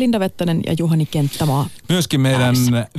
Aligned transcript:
Linda 0.00 0.20
Vettonen 0.20 0.62
ja 0.66 0.74
Juhani 0.78 1.06
Kenttämaa. 1.06 1.66
Myöskin 1.90 2.20
meidän 2.20 2.54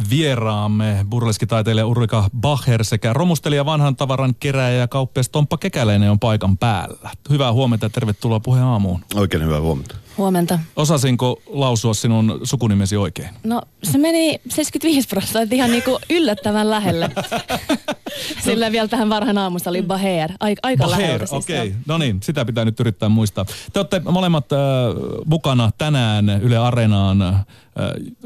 vieraamme 0.09 1.05
burleskitaiteilija 1.09 1.87
Ulrika 1.87 2.29
Bacher 2.37 2.83
sekä 2.83 3.13
romustelija 3.13 3.65
vanhan 3.65 3.95
tavaran 3.95 4.35
keräjä 4.39 4.77
ja 4.77 4.87
kauppias 4.87 5.29
Tomppa 5.29 5.57
Kekäläinen 5.57 6.11
on 6.11 6.19
paikan 6.19 6.57
päällä. 6.57 7.09
Hyvää 7.29 7.53
huomenta 7.53 7.85
ja 7.85 7.89
tervetuloa 7.89 8.39
puheen 8.39 8.63
aamuun. 8.63 9.01
Oikein 9.15 9.43
hyvää 9.43 9.61
huomenta. 9.61 9.95
Huomenta. 10.17 10.59
Osasinko 10.75 11.41
lausua 11.47 11.93
sinun 11.93 12.39
sukunimesi 12.43 12.97
oikein? 12.97 13.29
No 13.43 13.61
se 13.83 13.97
meni 13.97 14.39
75 14.49 15.07
prosenttia 15.07 15.55
ihan 15.55 15.71
niinku 15.71 15.99
yllättävän 16.09 16.69
lähelle. 16.69 17.09
Sillä 18.45 18.71
vielä 18.71 18.87
tähän 18.87 19.09
varhan 19.09 19.37
aamussa 19.37 19.69
oli 19.69 19.81
Baher. 19.81 20.31
Aika, 20.39 20.59
aika 20.63 20.83
Baher, 20.83 21.25
okei. 21.31 21.67
Okay. 21.67 21.71
No 21.85 21.97
niin, 21.97 22.19
sitä 22.23 22.45
pitää 22.45 22.65
nyt 22.65 22.79
yrittää 22.79 23.09
muistaa. 23.09 23.45
Te 23.73 23.79
olette 23.79 23.99
molemmat 23.99 24.51
äh, 24.51 24.59
mukana 25.25 25.71
tänään 25.77 26.29
Yle 26.29 26.57
Areenaan, 26.57 27.21
äh, 27.21 27.45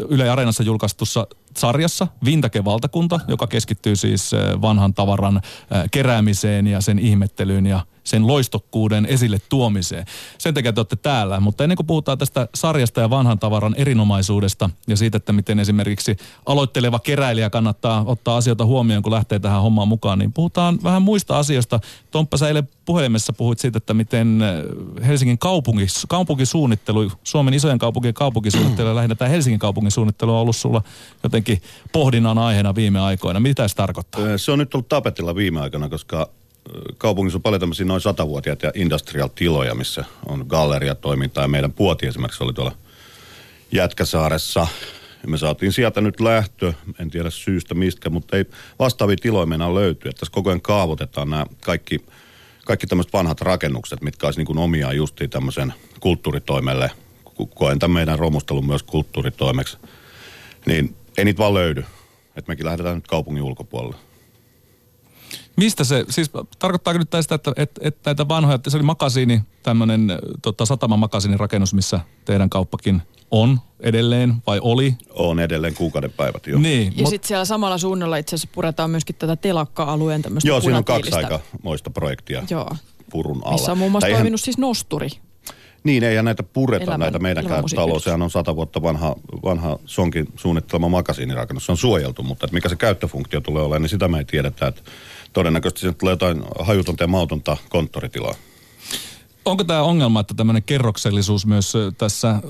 Yle 0.09 0.30
Areenassa 0.30 0.63
julkaistussa 0.63 1.27
sarjassa 1.58 2.08
Vintake 2.26 2.66
Valtakunta, 2.66 3.20
joka 3.27 3.48
keskittyy 3.48 3.95
siis 3.95 4.31
vanhan 4.62 4.94
tavaran 4.94 5.41
keräämiseen 5.91 6.67
ja 6.67 6.81
sen 6.81 6.99
ihmettelyyn 6.99 7.66
ja 7.66 7.80
sen 8.05 8.27
loistokkuuden 8.27 9.05
esille 9.05 9.38
tuomiseen. 9.50 10.05
Sen 10.38 10.54
takia 10.54 10.73
te 10.73 10.80
olette 10.80 10.95
täällä, 10.95 11.40
mutta 11.40 11.64
ennen 11.64 11.76
kuin 11.76 11.88
puhutaan 11.88 12.18
tästä 12.18 12.48
sarjasta 12.55 13.02
ja 13.02 13.09
vanhan 13.09 13.40
tavaran 13.40 13.76
erinomaisuudesta 13.78 14.70
ja 14.88 14.98
siitä, 14.98 15.18
että 15.18 15.34
miten 15.34 15.59
esimerkiksi 15.59 16.18
aloitteleva 16.45 17.00
keräilijä 17.00 17.50
kannattaa 17.50 18.04
ottaa 18.08 18.38
asioita 18.38 18.66
huomioon, 18.66 19.04
kun 19.04 19.12
lähtee 19.12 19.40
tähän 19.40 19.62
hommaan 19.62 19.88
mukaan, 19.88 20.20
niin 20.20 20.34
puhutaan 20.34 20.80
vähän 20.84 21.02
muista 21.02 21.40
asioista. 21.40 21.80
Tomppa, 22.12 22.38
sä 22.38 22.48
eilen 22.48 22.70
puhelimessa 22.86 23.34
puhuit 23.34 23.59
siitä, 23.59 23.78
että 23.78 23.94
miten 23.94 24.42
äh, 24.42 25.08
Helsingin 25.08 25.38
kaupunki, 25.38 25.86
kaupunkisuunnittelu, 26.08 27.12
Suomen 27.23 27.53
isojen 27.53 27.80
kaupunkien 27.80 28.14
kaupunkisuunnittelu 28.23 28.88
ja 28.88 28.95
lähinnä 28.95 29.16
tämä 29.16 29.30
Helsingin 29.30 29.59
kaupungin 29.59 29.92
suunnittelu 29.92 30.31
on 30.31 30.42
ollut 30.42 30.56
sulla 30.56 30.81
jotenkin 31.23 31.62
pohdinnan 31.92 32.38
aiheena 32.38 32.76
viime 32.76 33.00
aikoina. 33.00 33.39
Mitä 33.39 33.67
se 33.67 33.76
tarkoittaa? 33.76 34.38
Se 34.38 34.52
on 34.52 34.59
nyt 34.59 34.73
ollut 34.73 34.89
tapetilla 34.89 35.36
viime 35.36 35.61
aikoina, 35.61 35.89
koska 35.89 36.30
kaupungissa 36.97 37.38
on 37.38 37.41
paljon 37.41 37.59
tämmöisiä 37.59 37.85
noin 37.85 38.02
satavuotiaita 38.02 38.66
ja 38.66 38.71
industrial-tiloja, 38.75 39.75
missä 39.75 40.05
on 40.25 40.45
galleriatoimintaa. 40.47 41.44
Ja 41.44 41.47
meidän 41.47 41.73
puoti 41.73 42.08
esimerkiksi 42.08 42.44
oli 42.44 42.53
tuolla 42.53 42.71
Jätkäsaaressa. 43.71 44.67
Ja 45.23 45.30
me 45.30 45.38
saatiin 45.38 45.71
sieltä 45.71 46.02
nyt 46.02 46.19
lähtö, 46.19 46.73
en 46.99 47.09
tiedä 47.09 47.30
syystä 47.30 47.73
mistä, 47.73 48.09
mutta 48.09 48.38
ei 48.38 48.45
vastaavia 48.80 49.16
tiloja 49.21 49.45
meinaa 49.45 49.75
löytyä. 49.75 50.11
Tässä 50.11 50.31
koko 50.31 50.49
ajan 50.49 50.61
kaavoitetaan 50.61 51.30
nämä 51.30 51.45
kaikki, 51.61 52.05
kaikki 52.66 52.88
tämmöiset 52.88 53.13
vanhat 53.13 53.41
rakennukset, 53.41 54.02
mitkä 54.02 54.27
olisi 54.27 54.43
niin 54.43 54.58
omiaan 54.58 54.95
justiin 54.95 55.30
tämmöisen 55.30 55.73
kulttuuritoimelle. 55.99 56.91
Koen 57.55 57.80
tämän 57.80 57.93
meidän 57.93 58.19
romustelun 58.19 58.66
myös 58.67 58.83
kulttuuritoimeksi. 58.83 59.77
Niin 60.66 60.95
ei 61.17 61.25
niitä 61.25 61.38
vaan 61.38 61.53
löydy. 61.53 61.86
Että 62.36 62.52
mekin 62.52 62.66
lähdetään 62.66 62.95
nyt 62.95 63.08
kaupungin 63.08 63.43
ulkopuolelle. 63.43 64.05
Mistä 65.58 65.84
se, 65.84 66.06
siis 66.09 66.31
tarkoittaako 66.59 66.98
nyt 66.98 67.09
sitä, 67.22 67.36
että, 67.36 67.53
että, 67.56 67.81
että 67.84 68.09
näitä 68.09 68.28
vanhoja, 68.28 68.56
että 68.56 68.70
se 68.70 68.78
oli 68.78 68.84
makasiini, 68.84 69.42
tämmöinen 69.64 70.11
tota, 70.42 70.66
satama 70.66 70.98
makasiinin 70.98 71.39
rakennus, 71.39 71.73
missä 71.73 72.00
teidän 72.25 72.50
kauppakin 72.50 73.02
on 73.31 73.59
edelleen 73.80 74.33
vai 74.48 74.59
oli? 74.61 74.95
On 75.09 75.39
edelleen 75.39 75.73
kuukauden 75.73 76.11
päivät, 76.11 76.48
jo. 76.48 76.58
Niin, 76.58 76.94
ja 76.95 77.02
mut... 77.02 77.09
sitten 77.09 77.28
siellä 77.28 77.45
samalla 77.45 77.78
suunnalla 77.78 78.17
itse 78.17 78.36
asiassa 78.36 78.50
puretaan 78.56 78.89
myöskin 78.89 79.16
tätä 79.16 79.36
telakka-alueen 79.36 80.22
tämmöistä 80.22 80.48
Joo, 80.48 80.61
siinä 80.61 80.78
on 80.78 80.83
kaksi 80.83 81.16
aika 81.16 81.39
moista 81.64 81.89
projektia 81.89 82.44
Joo. 82.50 82.76
purun 83.11 83.42
alla. 83.44 83.52
Missä 83.52 83.72
on 83.72 83.78
muun 83.78 83.92
muassa 83.92 84.08
toiminut 84.08 84.28
ihan... 84.28 84.38
siis 84.38 84.58
nosturi. 84.58 85.09
Niin, 85.83 86.03
ei 86.03 86.16
ja 86.16 86.23
näitä 86.23 86.44
pureta 86.44 86.83
Elämän, 86.83 87.00
näitä 87.00 87.20
meidänkään 87.20 87.64
talo. 87.76 88.00
Sehän 88.00 88.22
on 88.22 88.31
sata 88.31 88.56
vuotta 88.56 88.81
vanha, 88.81 89.16
vanha 89.44 89.80
sonkin 89.86 90.28
suunnittelema 90.36 90.89
makasiinirakennus. 90.89 91.66
Se 91.66 91.72
on 91.72 91.78
suojeltu, 91.78 92.23
mutta 92.23 92.45
että 92.45 92.53
mikä 92.53 92.70
se 92.70 92.76
käyttöfunktio 92.76 93.42
tulee 93.42 93.64
olemaan, 93.64 93.81
niin 93.81 93.89
sitä 93.89 94.08
me 94.08 94.17
ei 94.17 94.26
tiedetä. 94.26 94.67
Että 94.67 94.81
todennäköisesti 95.36 95.80
sieltä 95.81 95.97
tulee 95.97 96.11
jotain 96.11 96.44
hajutonta 96.60 97.04
ja 97.04 97.08
mautonta 97.08 97.58
konttoritilaa. 97.70 98.36
Onko 99.45 99.64
tämä 99.64 99.82
ongelma, 99.82 100.20
että 100.20 100.33
tämmöinen 100.33 100.64
kerroksellisuus 100.64 101.45
myös 101.45 101.73
tässä 101.98 102.42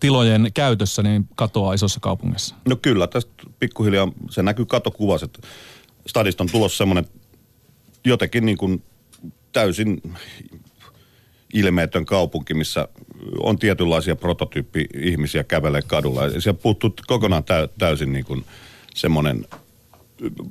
tilojen 0.00 0.50
käytössä 0.54 1.02
niin 1.02 1.28
katoaa 1.34 1.74
isossa 1.74 2.00
kaupungissa? 2.00 2.54
No 2.68 2.76
kyllä, 2.76 3.06
tästä 3.06 3.32
pikkuhiljaa 3.58 4.12
se 4.30 4.42
näkyy 4.42 4.66
katokuvassa, 4.66 5.24
että 5.24 5.48
stadista 6.06 6.44
on 6.44 6.50
tulossa 6.52 6.78
semmoinen 6.78 7.06
jotenkin 8.04 8.46
niin 8.46 8.58
kuin 8.58 8.82
täysin 9.52 10.02
ilmeetön 11.54 12.04
kaupunki, 12.06 12.54
missä 12.54 12.88
on 13.42 13.58
tietynlaisia 13.58 14.16
prototyyppi-ihmisiä 14.16 15.44
kävelee 15.44 15.82
kadulla. 15.82 16.26
Ja 16.26 16.40
siellä 16.40 16.60
puuttuu 16.62 16.94
kokonaan 17.06 17.44
täysin 17.78 18.12
niin 18.12 18.24
kuin 18.24 18.44
semmoinen 18.94 19.46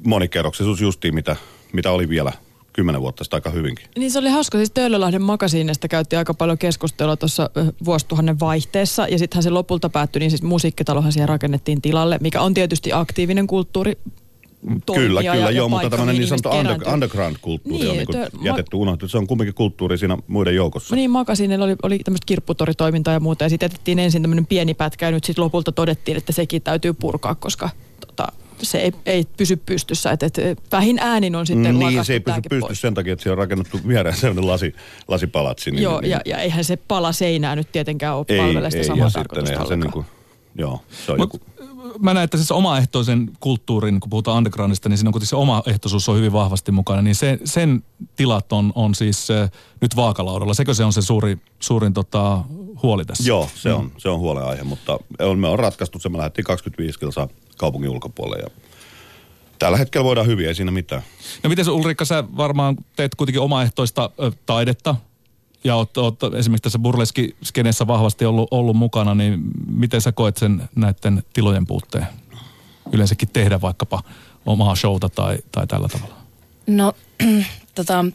monikerroksisuus 0.05 0.81
justiin, 0.81 1.15
mitä, 1.15 1.35
mitä 1.73 1.91
oli 1.91 2.09
vielä 2.09 2.31
kymmenen 2.73 3.01
vuotta 3.01 3.23
sitten 3.23 3.37
aika 3.37 3.49
hyvinkin. 3.49 3.85
Niin 3.97 4.11
se 4.11 4.19
oli 4.19 4.29
hauska. 4.29 4.57
Siis 4.57 4.71
Töölölahden 4.71 5.21
makasiinista 5.21 5.87
käytti 5.87 6.15
aika 6.15 6.33
paljon 6.33 6.57
keskustelua 6.57 7.17
tuossa 7.17 7.49
vuosituhannen 7.85 8.39
vaihteessa. 8.39 9.07
Ja 9.07 9.19
sittenhän 9.19 9.43
se 9.43 9.49
lopulta 9.49 9.89
päättyi, 9.89 10.19
niin 10.19 10.31
siis 10.31 10.43
musiikkitalohan 10.43 11.11
siihen 11.11 11.29
rakennettiin 11.29 11.81
tilalle, 11.81 12.17
mikä 12.21 12.41
on 12.41 12.53
tietysti 12.53 12.93
aktiivinen 12.93 13.47
kulttuuri, 13.47 13.97
Kyllä, 14.95 15.21
kyllä, 15.21 15.35
ja, 15.35 15.51
joo, 15.51 15.69
mutta 15.69 15.89
tämmöinen 15.89 16.15
niin 16.15 16.27
sanottu 16.27 16.49
under, 16.49 16.89
underground-kulttuuri 16.93 17.79
niin, 17.79 17.89
on 17.89 17.97
niin 17.97 18.29
kuin 18.31 18.45
jätetty 18.45 18.75
unohtu. 18.75 19.07
Se 19.07 19.17
on 19.17 19.27
kumminkin 19.27 19.53
kulttuuri 19.53 19.97
siinä 19.97 20.17
muiden 20.27 20.55
joukossa. 20.55 20.95
Niin, 20.95 21.11
makasiinilla 21.11 21.65
oli, 21.65 21.75
oli 21.83 21.99
tämmöistä 21.99 22.25
kirpputoritoimintaa 22.25 23.13
ja 23.13 23.19
muuta, 23.19 23.45
ja 23.45 23.49
sitten 23.49 23.67
jätettiin 23.67 23.99
ensin 23.99 24.21
tämmöinen 24.21 24.45
pieni 24.45 24.73
pätkä, 24.73 25.05
ja 25.05 25.11
nyt 25.11 25.23
sitten 25.23 25.43
lopulta 25.43 25.71
todettiin, 25.71 26.17
että 26.17 26.31
sekin 26.31 26.61
täytyy 26.61 26.93
purkaa, 26.93 27.35
koska 27.35 27.69
tota, 28.07 28.27
se 28.65 28.77
ei, 28.77 28.91
ei 29.05 29.25
pysy 29.37 29.55
pystyssä. 29.55 30.11
Että, 30.11 30.25
että 30.25 30.41
vähin 30.71 30.99
äänin 30.99 31.35
on 31.35 31.47
sitten 31.47 31.79
Niin, 31.79 32.05
se 32.05 32.13
ei 32.13 32.19
pysy 32.19 32.41
pystyssä 32.49 32.81
sen 32.81 32.93
takia, 32.93 33.13
että 33.13 33.23
siellä 33.23 33.33
on 33.33 33.37
rakennettu 33.37 33.79
viereen 33.87 34.15
sellainen 34.17 34.47
lasi, 34.47 34.75
lasipalatsi. 35.07 35.71
Niin, 35.71 35.83
joo, 35.83 36.01
niin, 36.01 36.11
ja, 36.11 36.21
ja 36.25 36.37
eihän 36.37 36.63
se 36.63 36.77
pala 36.77 37.11
seinää 37.11 37.55
nyt 37.55 37.71
tietenkään 37.71 38.15
ole 38.15 38.25
palvele 38.37 38.71
sitä 38.71 38.83
samaa 38.83 39.09
tarkoitusta 39.11 39.65
se 39.65 39.75
niin 39.75 39.91
kuin, 39.91 40.05
Joo, 40.55 40.83
se 41.05 41.11
on 41.11 41.17
Mut, 41.17 41.33
joku 41.33 41.45
mä 41.99 42.13
näen, 42.13 42.23
että 42.23 42.37
siis 42.37 42.51
omaehtoisen 42.51 43.31
kulttuurin, 43.39 43.99
kun 43.99 44.09
puhutaan 44.09 44.37
undergroundista, 44.37 44.89
niin 44.89 44.97
siinä 44.97 45.09
on 45.09 45.11
kuitenkin 45.11 45.29
se 45.29 45.35
omaehtoisuus 45.35 46.09
on 46.09 46.17
hyvin 46.17 46.33
vahvasti 46.33 46.71
mukana, 46.71 47.01
niin 47.01 47.15
se, 47.15 47.39
sen 47.43 47.83
tilat 48.15 48.53
on, 48.53 48.71
on 48.75 48.95
siis 48.95 49.31
äh, 49.31 49.51
nyt 49.81 49.95
vaakalaudalla. 49.95 50.53
Sekö 50.53 50.73
se 50.73 50.83
on 50.83 50.93
se 50.93 51.01
suuri, 51.01 51.37
suurin 51.59 51.93
tota, 51.93 52.43
huoli 52.83 53.05
tässä? 53.05 53.23
Joo, 53.27 53.49
se 53.55 53.73
on, 53.73 53.83
mm. 53.85 53.91
se 53.97 54.09
on 54.09 54.19
huolenaihe, 54.19 54.63
mutta 54.63 54.99
on, 55.19 55.39
me 55.39 55.47
on 55.47 55.59
ratkaistu 55.59 55.99
se, 55.99 56.09
me 56.09 56.17
lähdettiin 56.17 56.45
25 56.45 56.99
kilsaa 56.99 57.27
kaupungin 57.57 57.89
ulkopuolelle 57.89 58.43
ja 58.43 58.49
Tällä 59.59 59.77
hetkellä 59.77 60.05
voidaan 60.05 60.27
hyvin, 60.27 60.47
ei 60.47 60.55
siinä 60.55 60.71
mitään. 60.71 61.01
No 61.43 61.49
miten 61.49 61.69
Ulrikka, 61.69 62.05
sä 62.05 62.23
varmaan 62.37 62.77
teet 62.95 63.15
kuitenkin 63.15 63.41
omaehtoista 63.41 64.09
ö, 64.23 64.31
taidetta, 64.45 64.95
ja 65.63 65.75
oot, 65.75 65.97
oot 65.97 66.23
esimerkiksi 66.23 66.63
tässä 66.63 66.79
burleski-skenessä 66.79 67.87
vahvasti 67.87 68.25
ollut, 68.25 68.47
ollut 68.51 68.75
mukana, 68.75 69.15
niin 69.15 69.41
miten 69.71 70.01
sä 70.01 70.11
koet 70.11 70.37
sen 70.37 70.69
näiden 70.75 71.23
tilojen 71.33 71.67
puutteen? 71.67 72.07
Yleensäkin 72.93 73.29
tehdä 73.33 73.61
vaikkapa 73.61 74.03
omaa 74.45 74.75
showta 74.75 75.09
tai, 75.09 75.37
tai 75.51 75.67
tällä 75.67 75.87
tavalla? 75.87 76.15
No, 76.67 76.93
tota, 77.75 78.05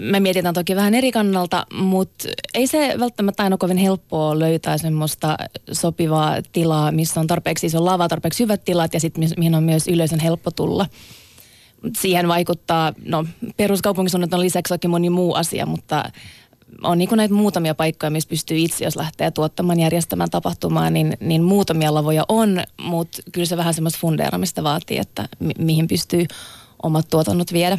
me 0.00 0.20
mietitään 0.20 0.54
toki 0.54 0.76
vähän 0.76 0.94
eri 0.94 1.12
kannalta, 1.12 1.66
mutta 1.74 2.28
ei 2.54 2.66
se 2.66 2.94
välttämättä 3.00 3.42
aina 3.42 3.56
kovin 3.56 3.76
helppoa 3.76 4.38
löytää 4.38 4.78
semmoista 4.78 5.36
sopivaa 5.72 6.36
tilaa, 6.52 6.92
missä 6.92 7.20
on 7.20 7.26
tarpeeksi 7.26 7.66
iso 7.66 7.84
lava, 7.84 8.08
tarpeeksi 8.08 8.42
hyvät 8.42 8.64
tilat 8.64 8.94
ja 8.94 9.00
sitten 9.00 9.28
mihin 9.36 9.54
on 9.54 9.62
myös 9.62 9.88
yleisön 9.88 10.20
helppo 10.20 10.50
tulla. 10.50 10.86
Siihen 11.96 12.28
vaikuttaa, 12.28 12.92
no 13.04 13.24
peruskaupungisuunnitelman 13.56 14.44
lisäksi 14.44 14.74
oikein 14.74 14.90
moni 14.90 15.10
muu 15.10 15.34
asia, 15.34 15.66
mutta 15.66 16.04
on 16.82 16.98
niin 16.98 17.08
näitä 17.16 17.34
muutamia 17.34 17.74
paikkoja, 17.74 18.10
missä 18.10 18.28
pystyy 18.28 18.56
itse, 18.58 18.84
jos 18.84 18.96
lähtee 18.96 19.30
tuottamaan, 19.30 19.80
järjestämään 19.80 20.30
tapahtumaa, 20.30 20.90
niin, 20.90 21.16
niin 21.20 21.42
muutamia 21.42 21.94
lavoja 21.94 22.24
on, 22.28 22.62
mutta 22.82 23.18
kyllä 23.32 23.46
se 23.46 23.56
vähän 23.56 23.74
semmoista 23.74 23.98
fundeeramista 24.00 24.62
vaatii, 24.62 24.98
että 24.98 25.28
mi- 25.38 25.52
mihin 25.58 25.88
pystyy 25.88 26.26
omat 26.82 27.08
tuotannot 27.10 27.52
viedä. 27.52 27.78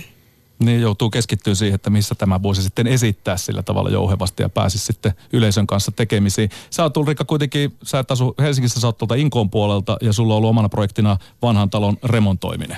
Niin 0.59 0.81
joutuu 0.81 1.09
keskittyä 1.09 1.56
siihen, 1.56 1.75
että 1.75 1.89
missä 1.89 2.15
tämä 2.15 2.44
voisi 2.44 2.63
sitten 2.63 2.88
esittää 2.88 3.38
sillä 3.38 3.63
tavalla 3.63 3.89
jouhevasti 3.89 4.44
ja 4.44 4.50
pääsisi 4.50 4.86
sitten 4.86 5.13
yleisön 5.33 5.68
kanssa 5.68 5.92
tekemisiin. 5.92 6.50
Sä 6.69 6.83
oot 6.83 6.98
Ulrikka 6.98 7.25
kuitenkin, 7.25 7.75
sä 7.83 8.00
et 8.00 8.12
asu 8.12 8.36
Helsingissä, 8.39 8.80
sä 8.80 8.88
oot 8.88 8.98
tuolta 8.98 9.15
Inkoon 9.15 9.50
puolelta 9.50 9.98
ja 10.01 10.13
sulla 10.13 10.33
on 10.33 10.38
ollut 10.38 10.50
omana 10.50 10.69
projektina 10.69 11.18
vanhan 11.42 11.69
talon 11.69 11.98
remontoiminen. 12.04 12.77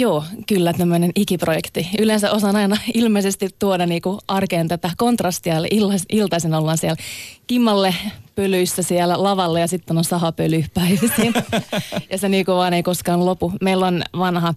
Joo, 0.00 0.24
kyllä 0.46 0.72
tämmöinen 0.72 1.10
ikiprojekti. 1.14 1.88
Yleensä 1.98 2.30
osaan 2.32 2.56
aina 2.56 2.76
ilmeisesti 2.94 3.48
tuoda 3.58 3.86
niinku 3.86 4.18
arkeen 4.28 4.68
tätä 4.68 4.90
kontrastia. 4.96 5.56
Eli 5.56 5.68
iltaisin 6.12 6.54
ollaan 6.54 6.78
siellä 6.78 6.96
kimmalle 7.46 7.94
pölyissä 8.34 8.82
siellä 8.82 9.22
lavalla 9.22 9.60
ja 9.60 9.66
sitten 9.66 9.98
on 9.98 10.04
sahapöly 10.04 10.64
päivisin. 10.74 11.34
ja 12.10 12.18
se 12.18 12.28
niinku 12.28 12.52
vaan 12.52 12.74
ei 12.74 12.82
koskaan 12.82 13.26
lopu. 13.26 13.52
Meillä 13.60 13.86
on 13.86 14.02
vanha 14.18 14.54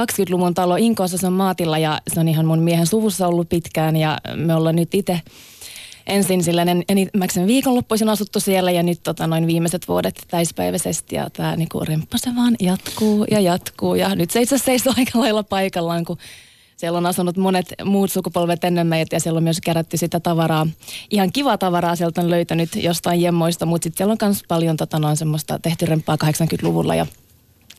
20-luvun 0.00 0.54
talo 0.54 0.76
Inkoossa, 0.76 1.18
se 1.18 1.26
on 1.26 1.32
maatilla 1.32 1.78
ja 1.78 2.00
se 2.08 2.20
on 2.20 2.28
ihan 2.28 2.46
mun 2.46 2.62
miehen 2.62 2.86
suvussa 2.86 3.26
ollut 3.26 3.48
pitkään 3.48 3.96
ja 3.96 4.18
me 4.34 4.54
ollaan 4.54 4.76
nyt 4.76 4.94
itse 4.94 5.20
ensin 6.06 6.42
sillä 6.42 6.66
enimmäkseen 6.88 7.46
viikonloppuisin 7.46 8.08
asuttu 8.08 8.40
siellä 8.40 8.70
ja 8.70 8.82
nyt 8.82 9.02
tota, 9.02 9.26
noin 9.26 9.46
viimeiset 9.46 9.88
vuodet 9.88 10.22
täispäiväisesti 10.28 11.16
ja 11.16 11.30
tämä 11.30 11.56
niinku 11.56 11.80
remppa 11.80 12.18
se 12.18 12.30
vaan 12.36 12.56
jatkuu 12.60 13.26
ja 13.30 13.40
jatkuu 13.40 13.94
ja 13.94 14.14
nyt 14.14 14.30
se 14.30 14.40
itse 14.40 14.54
asiassa 14.54 14.66
seisoo 14.66 14.94
aika 14.96 15.20
lailla 15.20 15.42
paikallaan, 15.42 16.04
kun 16.04 16.18
siellä 16.76 16.98
on 16.98 17.06
asunut 17.06 17.36
monet 17.36 17.66
muut 17.84 18.12
sukupolvet 18.12 18.64
ennen 18.64 18.86
meitä 18.86 19.16
ja 19.16 19.20
siellä 19.20 19.36
on 19.36 19.42
myös 19.42 19.60
kerätty 19.60 19.96
sitä 19.96 20.20
tavaraa. 20.20 20.66
Ihan 21.10 21.32
kiva 21.32 21.58
tavaraa 21.58 21.96
sieltä 21.96 22.20
on 22.20 22.30
löytänyt 22.30 22.76
jostain 22.76 23.20
jemmoista, 23.20 23.66
mutta 23.66 23.84
sitten 23.84 23.96
siellä 23.98 24.12
on 24.12 24.28
myös 24.28 24.42
paljon 24.48 24.76
tota, 24.76 24.98
noin 24.98 25.16
semmoista 25.16 25.58
tehty 25.58 25.86
remppaa 25.86 26.16
80-luvulla 26.24 26.94
ja 26.94 27.06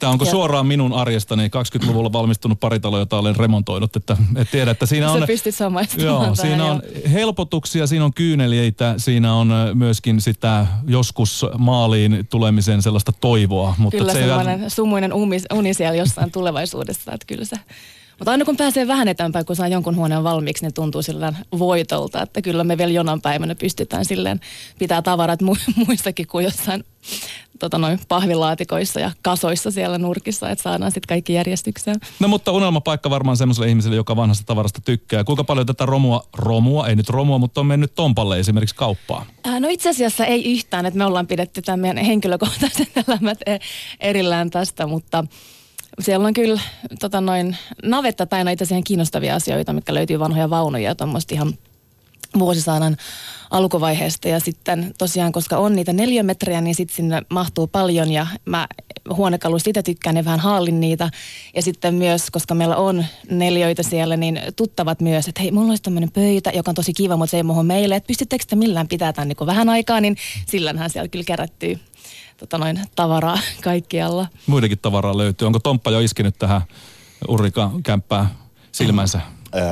Tämä 0.04 0.12
onko 0.12 0.26
ja. 0.26 0.32
suoraan 0.32 0.68
minun 0.68 0.94
arjestani 0.94 1.48
20-luvulla 1.48 2.14
valmistunut 2.14 2.60
paritalo, 2.60 3.00
jota 3.00 3.18
olen 3.18 3.36
remontoinut, 3.36 3.96
että 3.96 4.18
et 4.36 4.52
tiedä, 4.52 4.72
että 4.72 4.86
siinä 4.86 5.12
on... 5.12 5.20
Sä 5.20 5.28
pystyt 5.28 5.56
Joo, 5.98 6.36
siinä 6.36 6.66
on 6.66 6.82
jo. 6.96 7.12
helpotuksia, 7.12 7.88
siinä 7.88 8.06
on 8.06 8.14
kyyneliöitä, 8.14 8.94
siinä 8.98 9.34
on 9.34 9.54
myöskin 9.74 10.22
sitä 10.22 10.68
joskus 10.88 11.46
maaliin 11.58 12.28
tulemisen 12.30 12.82
sellaista 12.82 13.12
toivoa. 13.12 13.76
Mutta 13.78 13.98
kyllä 13.98 14.14
se 14.14 14.20
sellainen 14.20 14.60
jää... 14.60 14.70
sumuinen 14.70 15.14
uni, 15.14 15.38
uni 15.54 15.74
siellä 15.74 15.98
jossain 15.98 16.32
tulevaisuudessa, 16.32 17.12
että 17.12 17.26
kyllä 17.28 17.46
se 17.46 17.56
mutta 18.20 18.32
aina 18.32 18.46
kun 18.46 18.58
pääsee 18.58 18.88
vähän 18.88 19.08
eteenpäin, 19.08 19.46
kun 19.46 19.56
saa 19.56 19.68
jonkun 19.68 19.96
huoneen 19.96 20.24
valmiiksi, 20.24 20.66
niin 20.66 20.74
tuntuu 20.74 21.02
sillä 21.02 21.34
voitolta, 21.60 22.22
että 22.22 22.42
kyllä 22.42 22.64
me 22.64 22.78
vielä 22.78 22.92
jonain 22.92 23.22
päivänä 23.22 23.56
pystytään 23.56 24.06
silleen 24.06 24.40
pitää 24.80 25.02
tavarat 25.02 25.42
mu- 25.42 25.74
muistakin 25.88 26.28
kuin 26.28 26.46
jossain 26.46 26.84
tota 27.60 27.78
noin, 27.78 28.00
pahvilaatikoissa 28.08 29.00
ja 29.00 29.12
kasoissa 29.22 29.72
siellä 29.72 29.98
nurkissa, 29.98 30.50
että 30.50 30.64
saadaan 30.64 30.92
sitten 30.92 31.08
kaikki 31.08 31.34
järjestykseen. 31.34 31.98
No 32.20 32.28
mutta 32.28 32.52
unelmapaikka 32.52 33.10
varmaan 33.10 33.38
semmoiselle 33.38 33.70
ihmiselle, 33.70 33.96
joka 33.96 34.16
vanhasta 34.16 34.46
tavarasta 34.46 34.82
tykkää. 34.82 35.24
Kuinka 35.24 35.44
paljon 35.44 35.68
tätä 35.68 35.86
romua, 35.86 36.24
romua, 36.34 36.88
ei 36.88 36.96
nyt 36.96 37.10
romua, 37.10 37.38
mutta 37.38 37.62
on 37.62 37.68
mennyt 37.68 37.96
Tompalle 37.96 38.40
esimerkiksi 38.40 38.76
kauppaan? 38.76 39.26
Ää, 39.44 39.60
no 39.60 39.68
itse 39.68 39.90
asiassa 39.90 40.26
ei 40.26 40.54
yhtään, 40.54 40.86
että 40.86 40.98
me 40.98 41.06
ollaan 41.06 41.28
pidetty 41.28 41.62
tämän 41.62 41.80
meidän 41.80 42.06
henkilökohtaisen 42.06 42.88
elämät 43.08 43.38
e- 43.46 43.60
erillään 44.00 44.50
tästä, 44.50 44.88
mutta 44.88 45.24
siellä 46.00 46.28
on 46.28 46.34
kyllä 46.34 46.62
tota 47.00 47.22
noin, 47.22 47.58
navetta 47.84 48.26
täynnä 48.26 48.52
itse 48.52 48.64
asiassa 48.64 48.84
kiinnostavia 48.84 49.36
asioita, 49.36 49.74
mitkä 49.74 49.94
löytyy 49.94 50.20
vanhoja 50.20 50.50
vaunuja 50.50 50.90
ja 50.90 50.96
tuommoista 50.96 51.36
ihan 51.36 51.54
vuosisadan 52.40 52.98
alkuvaiheesta 53.52 54.28
ja 54.28 54.40
sitten 54.40 54.94
tosiaan, 54.98 55.32
koska 55.32 55.58
on 55.58 55.76
niitä 55.76 55.94
neliömetrejä, 55.94 56.62
niin 56.62 56.76
sitten 56.76 56.96
sinne 56.96 57.22
mahtuu 57.30 57.68
paljon 57.68 58.12
ja 58.12 58.28
mä 58.46 58.68
huonekalusta 59.10 59.70
itse 59.70 59.84
tykkään 59.84 60.18
ja 60.18 60.26
vähän 60.26 60.40
haallin 60.40 60.80
niitä. 60.80 61.10
Ja 61.56 61.62
sitten 61.62 61.94
myös, 61.94 62.32
koska 62.32 62.56
meillä 62.56 62.76
on 62.76 63.06
neljöitä 63.30 63.84
siellä, 63.84 64.18
niin 64.18 64.42
tuttavat 64.56 65.02
myös, 65.02 65.28
että 65.28 65.42
hei, 65.42 65.52
mulla 65.52 65.70
olisi 65.70 65.84
tämmöinen 65.84 66.12
pöytä, 66.12 66.52
joka 66.54 66.72
on 66.72 66.76
tosi 66.76 66.94
kiva, 66.94 67.18
mutta 67.18 67.32
se 67.32 67.38
ei 67.38 67.44
muuhun 67.44 67.66
meille, 67.66 67.96
että 67.96 68.08
pystyttekö 68.08 68.46
te 68.48 68.56
millään 68.56 68.88
pitää 68.88 69.14
tämän 69.14 69.28
niin 69.28 69.48
vähän 69.48 69.70
aikaa, 69.70 70.02
niin 70.02 70.18
sillähän 70.48 70.90
siellä 70.90 71.08
kyllä 71.08 71.26
kerättyy 71.26 71.80
tota 72.38 72.58
noin, 72.58 72.80
tavaraa 72.96 73.40
kaikkialla. 73.64 74.28
Muidenkin 74.48 74.80
tavaraa 74.80 75.18
löytyy. 75.18 75.46
Onko 75.46 75.60
Tomppa 75.60 75.92
jo 75.92 76.00
iskenyt 76.00 76.38
tähän 76.40 76.62
Urika 77.28 77.72
kämppää 77.84 78.30
silmänsä? 78.72 79.22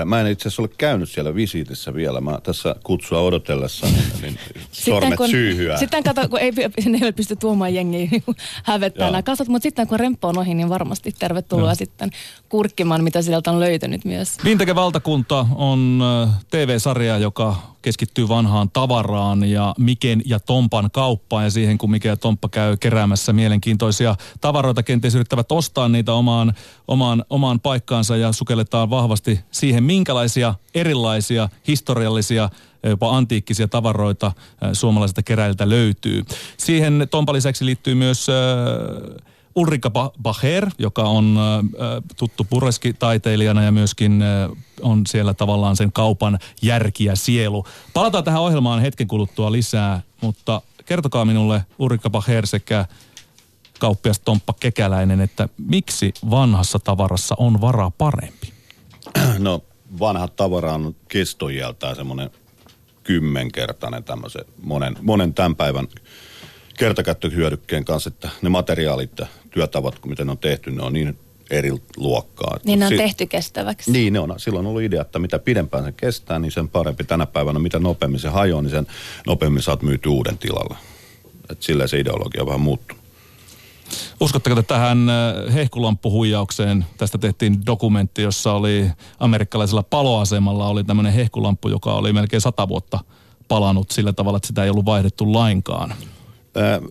Mä 0.06 0.22
en 0.22 0.28
itse 0.28 0.48
asiassa 0.48 0.62
ole 0.62 0.69
käynyt 0.78 1.10
siellä 1.10 1.36
visiitissä 1.36 1.94
vielä. 1.94 2.22
Mä 2.22 2.39
tässä 2.44 2.75
kutsua 2.83 3.19
odotellessa, 3.19 3.88
niin, 3.88 4.04
niin 4.22 4.39
sormet 4.72 5.16
kun, 5.18 5.30
syyhyä. 5.30 5.78
Sitten 5.78 6.04
kato, 6.04 6.30
kun 6.30 6.39
ei, 6.39 6.51
ne 6.89 7.00
ei 7.06 7.12
pysty 7.12 7.36
tuomaan 7.36 7.74
jengiä 7.74 8.10
hävettää 8.63 9.12
nämä 9.12 9.24
kasat, 9.24 9.48
mutta 9.48 9.63
sitten 9.63 9.88
kun 9.88 10.00
remppo 10.00 10.28
on 10.28 10.38
ohi, 10.38 10.54
niin 10.54 10.69
varmasti 10.69 11.16
tervetuloa 11.19 11.69
Joo. 11.69 11.75
sitten 11.75 12.10
kurkkimaan, 12.50 13.04
mitä 13.04 13.22
sieltä 13.22 13.51
on 13.51 13.60
löytynyt 13.60 14.06
myös. 14.06 14.38
Vinteke 14.44 14.75
valtakunta 14.75 15.45
on 15.56 16.04
TV-sarja, 16.51 17.18
joka 17.18 17.72
keskittyy 17.81 18.28
vanhaan 18.28 18.69
tavaraan 18.69 19.44
ja 19.44 19.75
Miken 19.78 20.22
ja 20.25 20.39
Tompan 20.39 20.89
kauppaan 20.92 21.44
ja 21.44 21.50
siihen, 21.50 21.78
kun 21.78 21.92
Mike 21.92 22.07
ja 22.07 22.18
Tomppa 22.18 22.50
käy 22.50 22.78
keräämässä 22.78 23.33
mielenkiintoisia 23.33 24.16
tavaroita, 24.42 24.83
kenties 24.83 25.16
yrittävät 25.16 25.51
ostaa 25.51 25.89
niitä 25.89 26.13
omaan, 26.13 26.54
omaan, 26.88 27.25
omaan 27.30 27.60
paikkaansa 27.60 28.18
ja 28.18 28.31
sukelletaan 28.31 28.89
vahvasti 28.89 29.39
siihen, 29.51 29.70
minkälaisia 29.79 30.56
erilaisia 30.75 31.50
historiallisia 31.68 32.50
jopa 32.83 33.18
antiikkisia 33.18 33.68
tavaroita 33.68 34.31
suomalaisilta 34.73 35.23
keräiltä 35.23 35.69
löytyy. 35.69 36.25
Siihen 36.57 37.07
Tompan 37.12 37.35
lisäksi 37.35 37.65
liittyy 37.65 37.95
myös 37.95 38.27
äh, 38.29 38.35
Ulrika 39.56 39.91
Bacher, 40.21 40.69
joka 40.77 41.03
on 41.03 41.38
äh, 41.38 42.03
tuttu 42.18 42.44
pureskitaiteilijana 42.44 43.63
ja 43.63 43.71
myöskin 43.71 44.21
äh, 44.21 44.50
on 44.81 45.01
siellä 45.07 45.33
tavallaan 45.33 45.75
sen 45.75 45.91
kaupan 45.91 46.39
järki 46.62 47.06
ja 47.06 47.15
sielu. 47.15 47.65
Palataan 47.94 48.23
tähän 48.23 48.41
ohjelmaan 48.41 48.81
hetken 48.81 49.07
kuluttua 49.07 49.51
lisää, 49.51 50.01
mutta 50.21 50.62
kertokaa 50.85 51.25
minulle 51.25 51.65
Ulrika 51.79 52.09
Bacher 52.09 52.47
sekä 52.47 52.85
kauppias 53.79 54.19
Tomppa 54.19 54.53
Kekäläinen, 54.59 55.21
että 55.21 55.50
miksi 55.57 56.13
vanhassa 56.29 56.79
tavarassa 56.79 57.35
on 57.38 57.62
varaa 57.62 57.91
parempi? 57.91 58.61
No 59.40 59.63
vanha 60.00 60.28
tavara 60.28 60.74
on 60.74 60.96
kestojältään 61.08 61.96
semmoinen 61.96 62.30
kymmenkertainen 63.04 64.04
tämmöisen 64.04 64.46
monen, 64.62 64.96
monen 65.02 65.34
tämän 65.34 65.56
päivän 65.56 65.88
kertakäyttöhyödykkeen 66.78 67.86
kanssa, 67.86 68.08
että 68.08 68.30
ne 68.42 68.50
materiaalit 68.50 69.19
ja 69.19 69.28
työtavat, 69.50 70.06
miten 70.06 70.28
ne 70.28 70.31
on 70.31 70.38
tehty, 70.38 70.72
ne 70.72 70.81
on 70.84 70.94
niin 70.94 71.18
eri 71.50 71.72
luokkaa. 71.98 72.58
Niin 72.63 72.80
ne 72.80 72.86
on 72.86 72.90
si- 72.92 72.98
tehty 72.98 73.25
kestäväksi. 73.25 73.92
Niin 73.92 74.13
ne 74.13 74.19
on. 74.19 74.34
Silloin 74.38 74.66
ollut 74.66 74.81
idea, 74.81 75.02
että 75.02 75.19
mitä 75.19 75.40
pidempään 75.40 75.84
se 75.84 75.92
kestää, 75.92 76.40
niin 76.40 76.52
sen 76.52 76.69
parempi 76.69 77.04
tänä 77.04 77.25
päivänä. 77.25 77.60
Mitä 77.60 77.80
nopeammin 77.80 78.19
se 78.19 78.30
hajoaa, 78.30 78.62
niin 78.62 78.72
sen 78.72 78.88
nopeammin 79.28 79.64
saat 79.64 79.81
myyty 79.81 80.10
uuden 80.10 80.38
tilalla. 80.38 80.78
Et 81.50 81.62
silleen 81.62 81.90
se 81.90 82.00
ideologia 82.00 82.46
vähän 82.46 82.62
muuttuu. 82.62 82.98
Uskotteko 84.20 84.56
te 84.56 84.64
tähän 84.64 85.10
äh, 85.10 85.54
hehkulamppuhuijaukseen? 85.54 86.86
Tästä 86.98 87.18
tehtiin 87.18 87.66
dokumentti, 87.66 88.22
jossa 88.22 88.54
oli 88.54 88.92
amerikkalaisella 89.20 89.84
paloasemalla 89.84 90.68
oli 90.68 90.84
tämmöinen 90.84 91.14
hehkulamppu, 91.14 91.70
joka 91.70 91.94
oli 91.94 92.14
melkein 92.14 92.42
sata 92.42 92.68
vuotta 92.68 93.00
palanut 93.48 93.92
sillä 93.92 94.14
tavalla, 94.14 94.38
että 94.38 94.48
sitä 94.48 94.64
ei 94.64 94.70
ollut 94.70 94.86
vaihdettu 94.86 95.34
lainkaan. 95.34 95.94
Ää, 96.56 96.81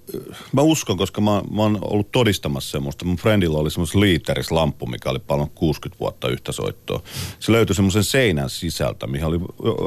mä 0.52 0.62
uskon, 0.62 0.96
koska 0.96 1.20
mä, 1.20 1.42
mä 1.50 1.62
oon 1.62 1.78
ollut 1.82 2.12
todistamassa 2.12 2.70
semmoista. 2.70 3.04
Mun 3.04 3.16
friendilla 3.16 3.58
oli 3.58 3.70
semmoista 3.70 4.00
liiterislampu, 4.00 4.86
mikä 4.86 5.10
oli 5.10 5.18
paljon 5.18 5.50
60 5.50 6.00
vuotta 6.00 6.28
yhtä 6.28 6.52
soittoa. 6.52 7.02
Se 7.38 7.52
löytyi 7.52 7.76
semmoisen 7.76 8.04
seinän 8.04 8.50
sisältä, 8.50 9.06
mihin 9.06 9.26
oli 9.26 9.38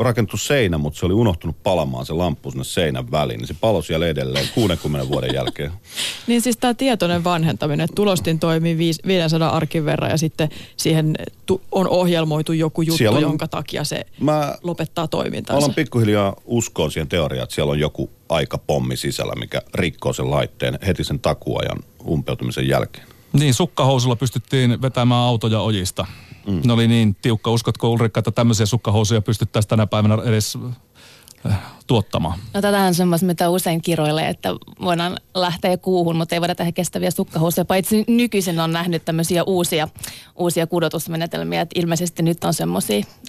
rakennettu 0.01 0.37
seinä, 0.37 0.77
mutta 0.77 0.99
se 0.99 1.05
oli 1.05 1.13
unohtunut 1.13 1.63
palamaan 1.63 2.05
se 2.05 2.13
lamppu 2.13 2.51
sinne 2.51 2.63
seinän 2.63 3.11
väliin. 3.11 3.37
Niin 3.37 3.47
se 3.47 3.55
palo 3.61 3.81
siellä 3.81 4.07
edelleen 4.07 4.47
60 4.53 5.09
vuoden 5.09 5.33
jälkeen. 5.33 5.71
niin 6.27 6.41
siis 6.41 6.57
tämä 6.57 6.73
tietoinen 6.73 7.24
vanhentaminen, 7.24 7.83
että 7.83 7.95
tulostin 7.95 8.39
toimii 8.39 8.77
500 9.07 9.50
arkin 9.50 9.86
verran 9.86 10.12
ja 10.12 10.17
sitten 10.17 10.50
siihen 10.77 11.15
on 11.71 11.88
ohjelmoitu 11.88 12.53
joku 12.53 12.81
juttu, 12.81 13.03
on, 13.09 13.21
jonka 13.21 13.48
takia 13.48 13.83
se 13.83 14.05
mä, 14.19 14.55
lopettaa 14.63 15.07
toimintaa. 15.07 15.62
Mä 15.62 15.69
pikkuhiljaa 15.69 16.36
uskoon 16.45 16.91
siihen 16.91 17.07
teoriaan, 17.07 17.43
että 17.43 17.55
siellä 17.55 17.71
on 17.71 17.79
joku 17.79 18.09
aikapommi 18.33 18.97
sisällä, 18.97 19.33
mikä 19.35 19.61
rikkoo 19.73 20.13
sen 20.13 20.31
laitteen 20.31 20.79
heti 20.87 21.03
sen 21.03 21.19
takuajan 21.19 21.77
umpeutumisen 22.07 22.67
jälkeen. 22.67 23.07
Niin, 23.33 23.53
sukkahousulla 23.53 24.15
pystyttiin 24.15 24.81
vetämään 24.81 25.21
autoja 25.21 25.59
ojista. 25.59 26.05
Mm. 26.47 26.61
Ne 26.65 26.73
oli 26.73 26.87
niin 26.87 27.15
tiukka. 27.21 27.51
Uskotko 27.51 27.89
Ulrikka, 27.89 28.19
että 28.19 28.31
tämmöisiä 28.31 28.65
sukkahousuja 28.65 29.21
pystyttäisiin 29.21 29.69
tänä 29.69 29.87
päivänä 29.87 30.17
edes 30.25 30.57
tuottamaan? 31.88 32.39
No 32.53 32.62
tätä 32.62 32.79
on 32.79 32.93
semmoista, 32.93 33.27
mitä 33.27 33.50
usein 33.50 33.81
kiroilee, 33.81 34.27
että 34.27 34.50
voidaan 34.81 35.17
lähteä 35.35 35.77
kuuhun, 35.77 36.15
mutta 36.15 36.35
ei 36.35 36.41
voida 36.41 36.55
tehdä 36.55 36.71
kestäviä 36.71 37.12
sukkahousuja. 37.12 37.65
Paitsi 37.65 38.03
nykyisin 38.07 38.59
on 38.59 38.71
nähnyt 38.71 39.05
tämmöisiä 39.05 39.43
uusia, 39.43 39.88
uusia 40.35 40.67
kudotusmenetelmiä, 40.67 41.62
että 41.62 41.79
ilmeisesti 41.79 42.23
nyt 42.23 42.43
on 42.43 42.53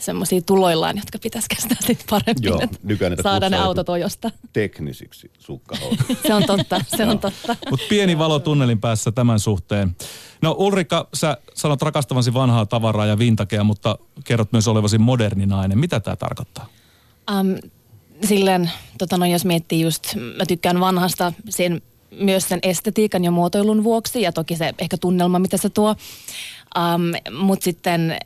semmoisia 0.00 0.40
tuloillaan, 0.46 0.96
jotka 0.96 1.18
pitäisi 1.22 1.48
kestää 1.48 1.76
sitten 1.80 2.06
paremmin, 2.10 2.44
Joo, 2.44 2.60
että 2.60 3.22
saada 3.22 3.48
ne 3.48 3.58
autot 3.58 3.88
ojosta. 3.88 4.30
Teknisiksi 4.52 5.30
sukkahousuja. 5.38 6.16
se 6.26 6.34
on 6.34 6.44
totta, 6.44 6.80
se 6.96 7.04
on 7.04 7.18
totta. 7.18 7.56
Mutta 7.70 7.86
pieni 7.88 8.18
valo 8.18 8.38
tunnelin 8.38 8.80
päässä 8.80 9.12
tämän 9.12 9.40
suhteen. 9.40 9.96
No 10.42 10.54
Ulrika, 10.58 11.08
sä 11.14 11.36
sanot 11.54 11.82
rakastavasi 11.82 12.34
vanhaa 12.34 12.66
tavaraa 12.66 13.06
ja 13.06 13.18
vintakea, 13.18 13.64
mutta 13.64 13.98
kerrot 14.24 14.52
myös 14.52 14.68
olevasi 14.68 14.98
moderni 14.98 15.46
nainen. 15.46 15.78
Mitä 15.78 16.00
tämä 16.00 16.16
tarkoittaa? 16.16 16.66
Um, 17.40 17.70
silleen, 18.24 18.70
tota 18.98 19.18
no, 19.18 19.26
jos 19.26 19.44
miettii 19.44 19.80
just, 19.80 20.14
mä 20.36 20.46
tykkään 20.46 20.80
vanhasta 20.80 21.32
sen, 21.48 21.82
myös 22.20 22.48
sen 22.48 22.58
estetiikan 22.62 23.24
ja 23.24 23.30
muotoilun 23.30 23.84
vuoksi 23.84 24.22
ja 24.22 24.32
toki 24.32 24.56
se 24.56 24.74
ehkä 24.78 24.96
tunnelma, 24.96 25.38
mitä 25.38 25.56
se 25.56 25.70
tuo. 25.70 25.96
Um, 26.78 27.34
Mutta 27.38 27.64
sitten 27.64 28.18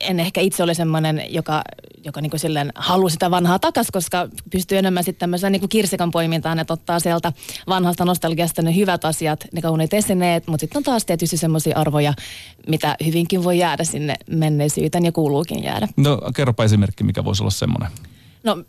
en 0.00 0.20
ehkä 0.20 0.40
itse 0.40 0.62
ole 0.62 0.74
semmoinen, 0.74 1.22
joka, 1.28 1.62
joka 2.04 2.20
niinku 2.20 2.38
silleen 2.38 2.72
haluaa 2.74 3.10
sitä 3.10 3.30
vanhaa 3.30 3.58
takas, 3.58 3.86
koska 3.92 4.28
pystyy 4.50 4.78
enemmän 4.78 5.04
sitten 5.04 5.20
tämmöiseen 5.20 5.52
niinku 5.52 5.68
kirsikan 5.68 6.10
poimintaan, 6.10 6.58
että 6.58 6.72
ottaa 6.72 7.00
sieltä 7.00 7.32
vanhasta 7.68 8.04
nostalgiasta 8.04 8.62
ne 8.62 8.74
hyvät 8.74 9.04
asiat, 9.04 9.44
ne 9.52 9.60
kauniit 9.62 9.94
esineet, 9.94 10.46
mutta 10.46 10.60
sitten 10.60 10.78
on 10.78 10.82
taas 10.82 11.04
tietysti 11.04 11.36
semmoisia 11.36 11.78
arvoja, 11.78 12.14
mitä 12.66 12.96
hyvinkin 13.06 13.44
voi 13.44 13.58
jäädä 13.58 13.84
sinne 13.84 14.14
menneisyyteen 14.30 15.04
ja 15.04 15.12
kuuluukin 15.12 15.64
jäädä. 15.64 15.88
No 15.96 16.20
kerropa 16.34 16.64
esimerkki, 16.64 17.04
mikä 17.04 17.24
voisi 17.24 17.42
olla 17.42 17.50
semmoinen. 17.50 17.88
No 18.44 18.64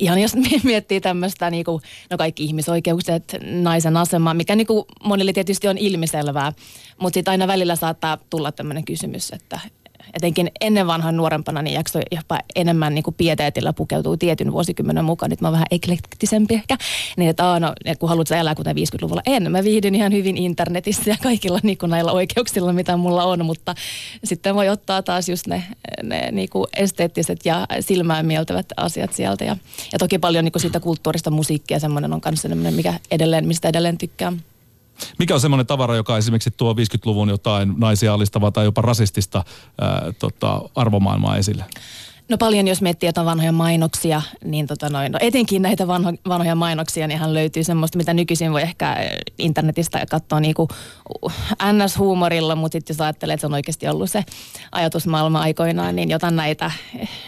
ihan 0.00 0.18
jos 0.18 0.36
miettii 0.64 1.00
tämmöistä, 1.00 1.50
niin 1.50 1.64
kuin, 1.64 1.82
no 2.10 2.16
kaikki 2.16 2.44
ihmisoikeukset, 2.44 3.36
naisen 3.42 3.96
asema, 3.96 4.34
mikä 4.34 4.56
niin 4.56 4.66
kuin 4.66 4.84
monille 5.04 5.32
tietysti 5.32 5.68
on 5.68 5.78
ilmiselvää, 5.78 6.52
mutta 6.98 7.14
sitten 7.14 7.30
aina 7.30 7.46
välillä 7.46 7.76
saattaa 7.76 8.18
tulla 8.30 8.52
tämmöinen 8.52 8.84
kysymys, 8.84 9.30
että 9.30 9.60
etenkin 10.14 10.50
ennen 10.60 10.86
vanhan 10.86 11.16
nuorempana, 11.16 11.62
niin 11.62 11.74
jaksoi 11.74 12.02
jopa 12.10 12.38
enemmän 12.54 12.94
niin 12.94 13.04
pieteetillä 13.16 13.72
pukeutuu 13.72 14.16
tietyn 14.16 14.52
vuosikymmenen 14.52 15.04
mukaan. 15.04 15.30
Nyt 15.30 15.40
mä 15.40 15.48
oon 15.48 15.52
vähän 15.52 15.66
eklektisempi 15.70 16.54
ehkä. 16.54 16.76
Niin, 17.16 17.30
että 17.30 17.60
no, 17.60 17.72
kun 17.98 18.08
haluat 18.08 18.30
elää 18.30 18.54
kuten 18.54 18.76
50-luvulla. 18.76 19.22
En, 19.26 19.52
mä 19.52 19.64
viihdyn 19.64 19.94
ihan 19.94 20.12
hyvin 20.12 20.36
internetissä 20.36 21.10
ja 21.10 21.16
kaikilla 21.22 21.58
niin 21.62 21.78
kuin 21.78 21.90
näillä 21.90 22.12
oikeuksilla, 22.12 22.72
mitä 22.72 22.96
mulla 22.96 23.24
on. 23.24 23.44
Mutta 23.44 23.74
sitten 24.24 24.54
voi 24.54 24.68
ottaa 24.68 25.02
taas 25.02 25.28
just 25.28 25.46
ne, 25.46 25.62
ne 26.02 26.30
niin 26.32 26.48
kuin 26.48 26.66
esteettiset 26.76 27.46
ja 27.46 27.66
silmään 27.80 28.26
mieltävät 28.26 28.66
asiat 28.76 29.12
sieltä. 29.12 29.44
Ja, 29.44 29.56
ja 29.92 29.98
toki 29.98 30.18
paljon 30.18 30.44
niin 30.44 30.52
kuin 30.52 30.62
siitä 30.62 30.80
kulttuurista 30.80 31.30
musiikkia 31.30 31.78
semmoinen 31.78 32.12
on 32.12 32.20
semmoinen, 32.34 32.74
mikä 32.74 32.94
edelleen, 33.10 33.48
mistä 33.48 33.68
edelleen 33.68 33.98
tykkään. 33.98 34.42
Mikä 35.18 35.34
on 35.34 35.40
semmoinen 35.40 35.66
tavara, 35.66 35.96
joka 35.96 36.18
esimerkiksi 36.18 36.50
tuo 36.56 36.72
50-luvun 36.72 37.28
jotain 37.28 37.74
naisia 37.76 38.14
alistavaa 38.14 38.50
tai 38.50 38.64
jopa 38.64 38.82
rasistista 38.82 39.44
ää, 39.80 40.12
tota, 40.18 40.60
arvomaailmaa 40.74 41.36
esille? 41.36 41.64
No 42.28 42.38
paljon, 42.38 42.68
jos 42.68 42.82
miettii 42.82 43.08
jotain 43.08 43.26
vanhoja 43.26 43.52
mainoksia, 43.52 44.22
niin 44.44 44.66
tota 44.66 44.88
noin, 44.88 45.12
no 45.12 45.18
etenkin 45.22 45.62
näitä 45.62 45.86
vanho, 45.86 46.12
vanhoja 46.28 46.54
mainoksia, 46.54 47.06
niin 47.06 47.20
hän 47.20 47.34
löytyy 47.34 47.64
semmoista, 47.64 47.98
mitä 47.98 48.14
nykyisin 48.14 48.52
voi 48.52 48.62
ehkä 48.62 48.92
eh, 48.92 49.10
internetistä 49.38 50.06
katsoa 50.10 50.40
niin 50.40 50.54
kuin 50.54 50.68
NS-huumorilla, 51.72 52.54
mutta 52.54 52.72
sitten 52.72 52.94
jos 52.94 53.00
ajattelee, 53.00 53.34
että 53.34 53.40
se 53.40 53.46
on 53.46 53.54
oikeasti 53.54 53.88
ollut 53.88 54.10
se 54.10 54.24
ajatusmaailma 54.72 55.40
aikoinaan, 55.40 55.96
niin 55.96 56.10
jotain 56.10 56.36
näitä, 56.36 56.70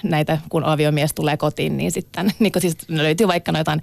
näitä 0.03 0.39
kun 0.49 0.65
aviomies 0.65 1.15
tulee 1.15 1.37
kotiin, 1.37 1.77
niin 1.77 1.93
sitten 1.93 2.31
niin 2.39 2.53
siis 2.59 2.77
löytyy 2.89 3.29
vaikka 3.29 3.53
noita 3.53 3.79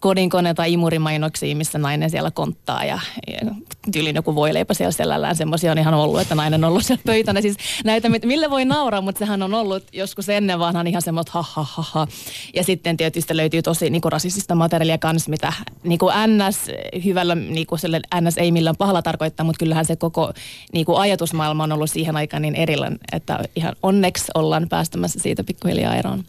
kodinkone- 0.00 0.54
tai 0.54 0.72
imurimainoksia, 0.72 1.56
missä 1.56 1.78
nainen 1.78 2.10
siellä 2.10 2.30
konttaa 2.30 2.84
ja, 2.84 2.98
ja 3.26 3.54
tyylin 3.92 4.16
joku 4.16 4.34
voileipä 4.34 4.74
siellä 4.74 4.92
selällään. 4.92 5.36
Semmoisia 5.36 5.72
on 5.72 5.78
ihan 5.78 5.94
ollut, 5.94 6.20
että 6.20 6.34
nainen 6.34 6.64
on 6.64 6.70
ollut 6.70 6.84
siellä 6.84 7.02
pöytänä. 7.06 7.40
Siis 7.40 7.56
näitä, 7.84 8.08
millä 8.08 8.50
voi 8.50 8.64
nauraa, 8.64 9.00
mutta 9.00 9.18
sehän 9.18 9.42
on 9.42 9.54
ollut 9.54 9.84
joskus 9.92 10.28
ennen 10.28 10.55
vanhan 10.58 10.86
ihan 10.86 11.02
semmoista 11.02 11.32
ha, 11.34 11.42
ha, 11.42 11.62
ha, 11.62 11.82
ha. 11.82 12.06
Ja 12.54 12.64
sitten 12.64 12.96
tietysti 12.96 13.36
löytyy 13.36 13.62
tosi 13.62 13.90
niin 13.90 14.02
kuin 14.02 14.12
rasistista 14.12 14.54
materiaalia 14.54 14.98
kanssa, 14.98 15.30
mitä 15.30 15.52
niin 15.82 15.98
kuin 15.98 16.14
NS 16.26 16.70
hyvällä, 17.04 17.34
niin 17.34 17.66
kuin 17.66 17.78
sille 17.78 18.00
NS 18.20 18.38
ei 18.38 18.52
millään 18.52 18.76
pahalla 18.76 19.02
tarkoittaa, 19.02 19.46
mutta 19.46 19.58
kyllähän 19.58 19.84
se 19.84 19.96
koko 19.96 20.32
niin 20.72 20.86
kuin 20.86 20.98
ajatusmaailma 20.98 21.64
on 21.64 21.72
ollut 21.72 21.90
siihen 21.90 22.16
aikaan 22.16 22.42
niin 22.42 22.54
erillään, 22.54 22.98
että 23.12 23.44
ihan 23.56 23.76
onneksi 23.82 24.24
ollaan 24.34 24.66
päästämässä 24.68 25.20
siitä 25.20 25.44
pikkuhiljaa 25.44 25.96
eroon. 25.96 26.24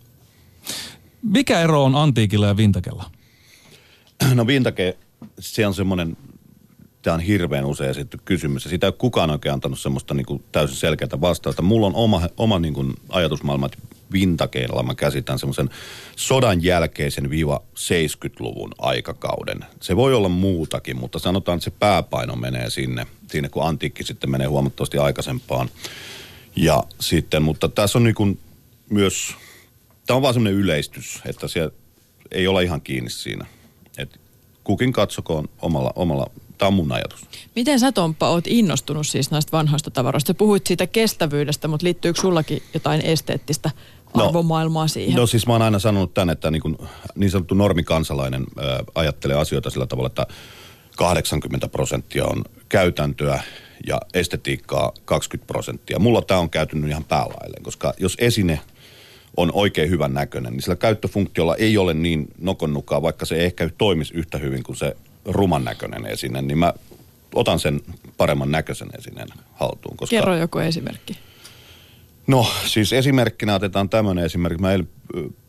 Mikä 1.21 1.61
ero 1.61 1.83
on 1.83 1.95
antiikilla 1.95 2.47
ja 2.47 2.57
vintakella? 2.57 3.03
No 4.33 4.47
vintage, 4.47 4.97
se 5.39 5.67
on 5.67 5.73
semmoinen, 5.73 6.17
tämä 7.01 7.13
on 7.13 7.19
hirveän 7.19 7.65
usein 7.65 7.89
esitetty 7.89 8.19
kysymys. 8.25 8.63
Ja 8.63 8.69
sitä 8.69 8.87
ei 8.87 8.89
ole 8.89 8.95
kukaan 8.97 9.29
oikein 9.29 9.53
antanut 9.53 9.79
semmoista 9.79 10.13
niin 10.13 10.25
kuin 10.25 10.43
täysin 10.51 10.77
selkeää 10.77 11.21
vastausta. 11.21 11.61
Mulla 11.61 11.87
on 11.87 11.95
oma, 11.95 12.21
oma 12.37 12.59
niin 12.59 12.73
kuin 12.73 12.93
ajatusmaailma, 13.09 13.65
että 13.65 13.77
vintakeilla 14.11 14.83
mä 14.83 14.95
käsitän 14.95 15.39
semmoisen 15.39 15.69
sodan 16.15 16.63
jälkeisen 16.63 17.29
viiva 17.29 17.61
70-luvun 17.75 18.71
aikakauden. 18.77 19.65
Se 19.81 19.95
voi 19.95 20.13
olla 20.13 20.29
muutakin, 20.29 20.97
mutta 20.97 21.19
sanotaan, 21.19 21.55
että 21.55 21.63
se 21.63 21.71
pääpaino 21.79 22.35
menee 22.35 22.69
sinne, 22.69 23.07
sinne 23.31 23.49
kun 23.49 23.63
antiikki 23.63 24.03
sitten 24.03 24.31
menee 24.31 24.47
huomattavasti 24.47 24.97
aikaisempaan. 24.97 25.69
Ja 26.55 26.83
sitten, 26.99 27.43
mutta 27.43 27.69
tässä 27.69 27.97
on 27.97 28.03
niin 28.03 28.15
kuin 28.15 28.39
myös, 28.89 29.35
tämä 30.05 30.15
on 30.15 30.21
vaan 30.21 30.33
semmoinen 30.33 30.59
yleistys, 30.59 31.21
että 31.25 31.47
se 31.47 31.69
ei 32.31 32.47
olla 32.47 32.61
ihan 32.61 32.81
kiinni 32.81 33.09
siinä. 33.09 33.45
Et 33.97 34.19
kukin 34.63 34.93
katsokoon 34.93 35.49
omalla, 35.61 35.93
omalla 35.95 36.29
Tämä 36.57 36.67
on 36.67 36.73
mun 36.73 36.91
ajatus. 36.91 37.25
Miten 37.55 37.79
sä 37.79 37.91
Tomppa 37.91 38.29
oot 38.29 38.47
innostunut 38.47 39.07
siis 39.07 39.31
näistä 39.31 39.51
vanhoista 39.51 39.91
tavaroista? 39.91 40.33
Puhuit 40.33 40.67
siitä 40.67 40.87
kestävyydestä, 40.87 41.67
mutta 41.67 41.85
liittyykö 41.85 42.21
sullakin 42.21 42.63
jotain 42.73 43.01
esteettistä 43.01 43.71
no, 44.13 44.25
arvomaailmaa 44.25 44.87
siihen? 44.87 45.15
No 45.15 45.27
siis 45.27 45.47
mä 45.47 45.53
oon 45.53 45.61
aina 45.61 45.79
sanonut 45.79 46.13
tämän, 46.13 46.29
että 46.29 46.51
niin, 46.51 46.61
kuin, 46.61 46.77
niin 47.15 47.31
sanottu 47.31 47.55
normikansalainen 47.55 48.43
ää, 48.59 48.79
ajattelee 48.95 49.37
asioita 49.37 49.69
sillä 49.69 49.87
tavalla, 49.87 50.07
että 50.07 50.27
80 50.97 51.67
prosenttia 51.67 52.25
on 52.25 52.43
käytäntöä 52.69 53.41
ja 53.87 54.01
estetiikkaa 54.13 54.91
20 55.05 55.47
prosenttia. 55.47 55.99
Mulla 55.99 56.21
tämä 56.21 56.39
on 56.39 56.49
käytynyt 56.49 56.89
ihan 56.89 57.03
päälailleen, 57.03 57.63
koska 57.63 57.93
jos 57.97 58.17
esine 58.19 58.59
on 59.37 59.51
oikein 59.53 59.89
hyvän 59.89 60.13
näköinen, 60.13 60.53
niin 60.53 60.61
sillä 60.61 60.75
käyttöfunktiolla 60.75 61.55
ei 61.55 61.77
ole 61.77 61.93
niin 61.93 62.27
nokonnukaa, 62.37 63.01
vaikka 63.01 63.25
se 63.25 63.35
ei 63.35 63.45
ehkä 63.45 63.69
toimisi 63.77 64.13
yhtä 64.13 64.37
hyvin 64.37 64.63
kuin 64.63 64.75
se 64.75 64.97
ruman 65.25 65.63
näköinen 65.63 66.05
esine, 66.05 66.41
niin 66.41 66.57
mä 66.57 66.73
otan 67.35 67.59
sen 67.59 67.81
paremman 68.17 68.51
näköisen 68.51 68.89
esineen 68.97 69.27
haltuun. 69.53 69.97
Koska... 69.97 70.15
Kerro 70.15 70.35
joku 70.35 70.57
esimerkki. 70.57 71.17
No 72.27 72.47
siis 72.65 72.93
esimerkkinä 72.93 73.55
otetaan 73.55 73.89
tämmöinen 73.89 74.25
esimerkki. 74.25 74.61
Mä 74.61 74.69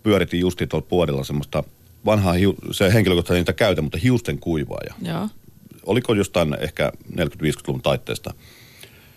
pyöritin 0.02 0.40
justi 0.40 0.66
tuolla 0.66 0.86
puolella 0.88 1.24
semmoista 1.24 1.64
vanhaa, 2.04 2.32
hiu... 2.32 2.54
se 2.70 2.92
henkilökohtaisesti 2.92 3.40
niitä 3.40 3.52
käytä, 3.52 3.82
mutta 3.82 3.98
hiusten 3.98 4.38
kuivaaja. 4.38 4.94
Joo. 5.02 5.28
Oliko 5.86 6.14
jostain 6.14 6.56
ehkä 6.60 6.92
40-50-luvun 7.14 7.82
taitteesta. 7.82 8.34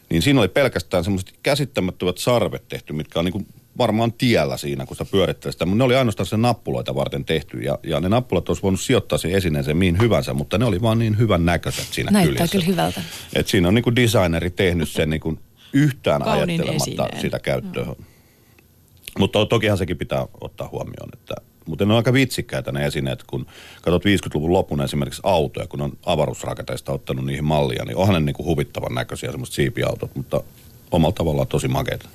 Niin 0.10 0.22
siinä 0.22 0.40
oli 0.40 0.48
pelkästään 0.48 1.04
semmoiset 1.04 1.34
käsittämättömät 1.44 2.18
sarvet 2.18 2.68
tehty, 2.68 2.94
mitkä 2.94 3.20
on 3.20 3.26
niin 3.26 3.48
varmaan 3.78 4.14
tiellä 4.14 4.58
siinä, 4.58 4.86
kun 4.86 4.96
sitä 4.98 5.12
pyörittelee 5.12 5.52
sitä. 5.52 5.66
Mutta 5.66 5.78
ne 5.78 5.84
oli 5.84 5.96
ainoastaan 5.96 6.28
sen 6.28 6.42
nappuloita 6.42 6.96
varten 6.96 7.26
tehty. 7.26 7.58
Ja, 7.58 7.80
ja 7.84 8.00
ne 8.00 8.10
nappulat 8.10 8.50
olisi 8.50 8.64
voinut 8.64 8.82
sijoittaa 8.82 9.18
sen 9.18 9.32
esineeseen 9.32 9.78
mihin 9.78 10.00
hyvänsä, 10.00 10.34
mutta 10.34 10.58
ne 10.58 10.66
oli 10.66 10.82
vaan 10.82 11.00
niin 11.00 11.18
hyvän 11.18 11.46
näköiset 11.46 11.88
siinä 11.92 12.12
Näyttää 12.12 12.34
kyljessä. 12.34 12.52
kyllä 12.52 12.66
hyvältä. 12.66 13.02
Et 13.34 13.48
siinä 13.48 13.68
on 13.68 13.74
niin 13.74 13.84
kuin 13.84 13.96
designeri 13.96 14.50
tehnyt 14.50 14.90
sen 14.90 15.10
niin 15.10 15.22
kuin 15.22 15.40
yhtään 15.74 16.22
Kaunin 16.22 16.50
ajattelematta 16.50 17.04
esineen. 17.04 17.22
sitä 17.22 17.40
käyttöä. 17.40 17.86
Mm. 17.86 18.06
Mutta 19.20 19.46
tokihan 19.46 19.78
sekin 19.78 19.98
pitää 19.98 20.28
ottaa 20.42 20.70
huomioon, 20.72 21.10
että 21.14 21.36
mutta 21.66 21.86
ne 21.86 21.94
on 21.94 21.98
aika 21.98 22.14
vitsikkäitä 22.14 22.72
ne 22.72 22.86
esineet, 22.86 23.24
kun 23.24 23.46
katsot 23.82 24.06
50-luvun 24.06 24.54
lopun 24.54 24.82
esimerkiksi 24.82 25.22
autoja, 25.24 25.68
kun 25.68 25.82
on 25.82 25.98
avaruusraketeista 26.06 26.92
ottanut 26.92 27.26
niihin 27.26 27.46
mallia, 27.46 27.86
niin 27.86 27.98
onhan 27.98 28.14
ne 28.14 28.20
niin 28.20 28.34
kuin 28.34 28.46
huvittavan 28.46 28.96
näköisiä 28.96 29.32
semmoiset 29.32 29.56
siipiautot, 29.56 30.16
mutta 30.16 30.44
omalla 30.92 31.14
tavallaan 31.14 31.48
tosi 31.48 31.68
makeita. 31.68 32.10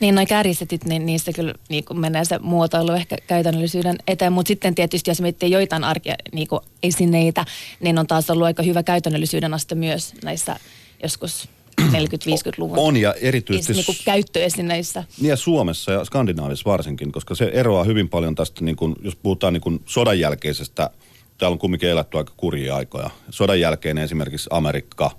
Niin, 0.00 0.14
noin 0.14 0.26
kärjistetyt, 0.26 0.84
niin 0.84 1.06
niissä 1.06 1.32
kyllä 1.32 1.54
niin 1.68 1.84
kuin 1.84 2.00
menee 2.00 2.24
se 2.24 2.38
muotoilu 2.38 2.92
ehkä 2.92 3.16
käytännöllisyyden 3.26 3.96
eteen, 4.06 4.32
mutta 4.32 4.48
sitten 4.48 4.74
tietysti 4.74 5.10
jos 5.10 5.20
miettii 5.20 5.50
joitain 5.50 5.84
arkia 5.84 6.14
niin 6.32 6.48
esineitä, 6.82 7.44
niin 7.80 7.98
on 7.98 8.06
taas 8.06 8.30
ollut 8.30 8.46
aika 8.46 8.62
hyvä 8.62 8.82
käytännöllisyyden 8.82 9.54
aste 9.54 9.74
myös 9.74 10.14
näissä 10.24 10.56
joskus 11.02 11.48
40-50-luvun. 11.80 12.78
On 12.78 12.96
ja 12.96 13.14
erityisesti... 13.20 13.72
Niin 13.72 13.86
kuin 13.86 13.98
käyttöesineissä. 14.04 15.04
Niin 15.20 15.28
ja 15.28 15.36
Suomessa 15.36 15.92
ja 15.92 16.04
Skandinaavissa 16.04 16.70
varsinkin, 16.70 17.12
koska 17.12 17.34
se 17.34 17.50
eroaa 17.52 17.84
hyvin 17.84 18.08
paljon 18.08 18.34
tästä, 18.34 18.64
niin 18.64 18.76
kuin, 18.76 18.94
jos 19.02 19.16
puhutaan 19.16 19.52
niin 19.52 19.60
kuin 19.60 19.82
sodan 19.86 20.20
jälkeisestä, 20.20 20.90
täällä 21.38 21.52
on 21.54 21.58
kumminkin 21.58 21.88
elätty 21.88 22.18
aika 22.18 22.32
kurjia 22.36 22.76
aikoja. 22.76 23.10
Sodan 23.30 23.60
jälkeen 23.60 23.98
esimerkiksi 23.98 24.48
Amerikka, 24.52 25.10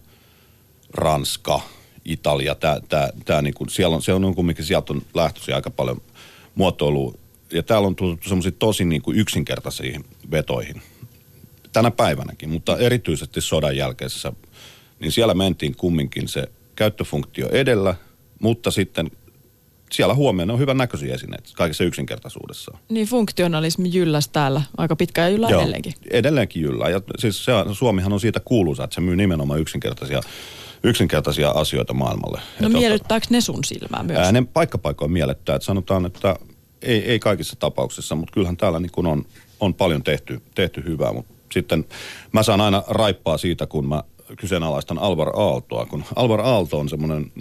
Ranska, 0.94 1.62
Italia, 2.06 2.56
tää, 2.56 2.80
tää, 2.90 3.10
tää 3.26 3.42
niin 3.42 3.54
kuin, 3.54 3.70
siellä 3.70 3.96
on, 3.96 4.02
se 4.02 4.14
on 4.14 4.36
kumminkin, 4.36 4.66
sieltä 4.66 4.94
on 4.94 5.02
lähtöisiä 5.14 5.56
aika 5.56 5.70
paljon 5.70 6.02
muotoilua. 6.56 7.14
Ja 7.52 7.64
täällä 7.64 7.88
on 7.88 7.96
tullut 7.96 8.24
semmoisia 8.24 8.52
tosi 8.52 8.86
niin 8.86 9.02
kuin 9.02 9.18
yksinkertaisiin 9.18 10.06
vetoihin. 10.32 10.82
Tänä 11.74 11.92
päivänäkin, 11.92 12.50
mutta 12.50 12.78
erityisesti 12.78 13.42
sodan 13.42 13.78
jälkeisessä 13.78 14.34
niin 15.00 15.12
siellä 15.12 15.34
mentiin 15.34 15.76
kumminkin 15.76 16.28
se 16.28 16.44
käyttöfunktio 16.76 17.50
edellä, 17.50 17.96
mutta 18.42 18.72
sitten 18.72 19.12
siellä 19.92 20.14
huomioon 20.14 20.52
on 20.52 20.60
hyvän 20.60 20.78
näköisiä 20.78 21.14
esineitä 21.14 21.50
kaikessa 21.56 21.84
yksinkertaisuudessa. 21.84 22.78
Niin 22.90 23.08
funktionalismi 23.08 23.90
jylläs 23.94 24.28
täällä 24.28 24.62
aika 24.78 24.96
pitkään 24.96 25.26
ja 25.26 25.32
jyllää 25.32 25.50
Joo, 25.50 25.62
edelleenkin. 25.62 25.94
edelleenkin 26.10 26.62
jyllää. 26.62 26.90
Ja 26.90 27.02
siis 27.18 27.46
se, 27.46 27.52
Suomihan 27.74 28.14
on 28.14 28.20
siitä 28.20 28.40
kuuluisa, 28.40 28.84
että 28.84 28.94
se 28.94 29.02
myy 29.02 29.16
nimenomaan 29.16 29.60
yksinkertaisia 29.60 30.22
yksinkertaisia 30.84 31.50
asioita 31.50 31.94
maailmalle. 31.94 32.42
No 32.60 32.68
että 32.68 32.80
miellyttääkö 32.80 33.28
ne 33.30 33.42
sun 33.42 33.64
silmää 33.64 34.04
myös? 34.04 34.20
Ää, 34.20 34.32
ne 34.32 34.44
paikkapaikoin 34.54 35.12
miellyttää. 35.12 35.56
Että 35.56 35.66
sanotaan, 35.66 36.06
että 36.06 36.36
ei, 36.82 37.06
ei 37.06 37.20
kaikissa 37.20 37.56
tapauksissa, 37.56 38.16
mutta 38.16 38.34
kyllähän 38.34 38.58
täällä 38.58 38.80
niin 38.80 38.92
kuin 38.92 39.08
on, 39.08 39.26
on 39.60 39.74
paljon 39.74 40.04
tehty, 40.04 40.42
tehty 40.56 40.84
hyvää. 40.86 41.14
Mutta 41.14 41.34
sitten 41.52 41.86
mä 42.32 42.44
saan 42.44 42.62
aina 42.62 42.84
raippaa 42.88 43.38
siitä, 43.38 43.68
kun 43.68 43.88
mä 43.88 44.04
kyseenalaistan 44.38 45.00
Alvar 45.00 45.30
Aaltoa, 45.36 45.86
kun 45.86 46.04
Alvar 46.16 46.42
Aalto 46.42 46.80
on 46.80 46.90
semmoinen, 46.90 47.32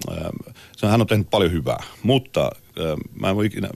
äh, 0.82 0.90
hän 0.90 1.00
on 1.00 1.06
tehnyt 1.06 1.30
paljon 1.30 1.52
hyvää, 1.52 1.82
mutta 2.02 2.50
mä 3.20 3.30
en 3.30 3.36
voi 3.36 3.46
ikinä 3.46 3.68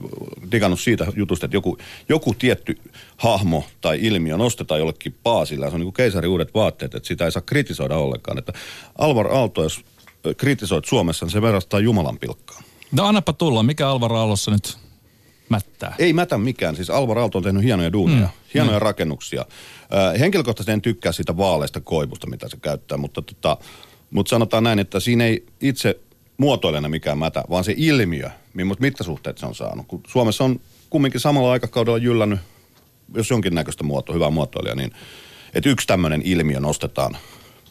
digannut 0.51 0.79
siitä 0.79 1.07
jutusta, 1.15 1.45
että 1.45 1.57
joku, 1.57 1.77
joku 2.09 2.33
tietty 2.33 2.77
hahmo 3.17 3.63
tai 3.81 3.99
ilmiö 4.01 4.37
nostetaan 4.37 4.79
jollekin 4.79 5.15
paasilla, 5.23 5.69
se 5.69 5.75
on 5.75 5.79
niin 5.79 5.85
kuin 5.85 5.93
keisari 5.93 6.27
uudet 6.27 6.53
vaatteet, 6.53 6.95
että 6.95 7.07
sitä 7.07 7.25
ei 7.25 7.31
saa 7.31 7.41
kritisoida 7.45 7.97
ollenkaan. 7.97 8.37
Että 8.37 8.53
Alvar 8.97 9.27
Aalto, 9.27 9.63
jos 9.63 9.81
kritisoit 10.37 10.85
Suomessa, 10.85 11.25
niin 11.25 11.31
se 11.31 11.41
verrastaa 11.41 11.79
Jumalan 11.79 12.19
pilkkaan. 12.19 12.63
No 12.91 13.05
annapa 13.05 13.33
tulla, 13.33 13.63
mikä 13.63 13.89
Alvar 13.89 14.13
Aallossa 14.13 14.51
nyt 14.51 14.77
mättää? 15.49 15.95
Ei 15.99 16.13
mätä 16.13 16.37
mikään. 16.37 16.75
Siis 16.75 16.89
Alvar 16.89 17.19
Aalto 17.19 17.37
on 17.37 17.43
tehnyt 17.43 17.63
hienoja 17.63 17.93
duunia, 17.93 18.19
mm. 18.19 18.29
hienoja 18.53 18.79
mm. 18.79 18.81
rakennuksia. 18.81 19.45
Henkilökohtaisesti 20.19 20.71
en 20.71 20.81
tykkää 20.81 21.11
sitä 21.11 21.37
vaaleista 21.37 21.81
koivusta, 21.81 22.27
mitä 22.27 22.49
se 22.49 22.57
käyttää, 22.57 22.97
mutta, 22.97 23.21
tota, 23.21 23.57
mutta 24.11 24.29
sanotaan 24.29 24.63
näin, 24.63 24.79
että 24.79 24.99
siinä 24.99 25.25
ei 25.25 25.45
itse 25.61 25.99
muotoilena 26.37 26.89
mikään 26.89 27.17
mätä, 27.17 27.43
vaan 27.49 27.63
se 27.63 27.73
ilmiö, 27.77 28.29
millaiset 28.53 28.81
mittasuhteet 28.81 29.37
se 29.37 29.45
on 29.45 29.55
saanut. 29.55 29.87
Kun 29.87 30.01
Suomessa 30.07 30.43
on 30.43 30.59
kumminkin 30.89 31.21
samalla 31.21 31.51
aikakaudella 31.51 31.97
jyllännyt, 31.97 32.39
jos 33.13 33.29
jonkinnäköistä 33.29 33.83
muotoa, 33.83 34.13
hyvää 34.13 34.29
muotoilija, 34.29 34.75
niin 34.75 34.91
että 35.53 35.69
yksi 35.69 35.87
tämmöinen 35.87 36.21
ilmiö 36.25 36.59
nostetaan 36.59 37.17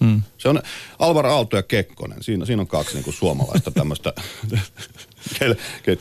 Mm. 0.00 0.22
Se 0.38 0.48
on 0.48 0.62
Alvar 0.98 1.26
Aalto 1.26 1.56
ja 1.56 1.62
Kekkonen. 1.62 2.22
Siinä, 2.22 2.44
siinä 2.44 2.62
on 2.62 2.66
kaksi 2.66 2.94
niin 2.94 3.04
kuin 3.04 3.14
suomalaista 3.14 3.70
tämmöistä, 3.70 4.12
ke, 5.38 5.56
ke, 5.82 5.96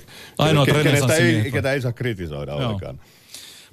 ke, 0.66 0.84
kenestä 0.84 1.14
ei, 1.16 1.52
ketä 1.52 1.72
ei 1.72 1.82
saa 1.82 1.94
kritisoida 1.94 2.56
ollenkaan. 2.56 3.00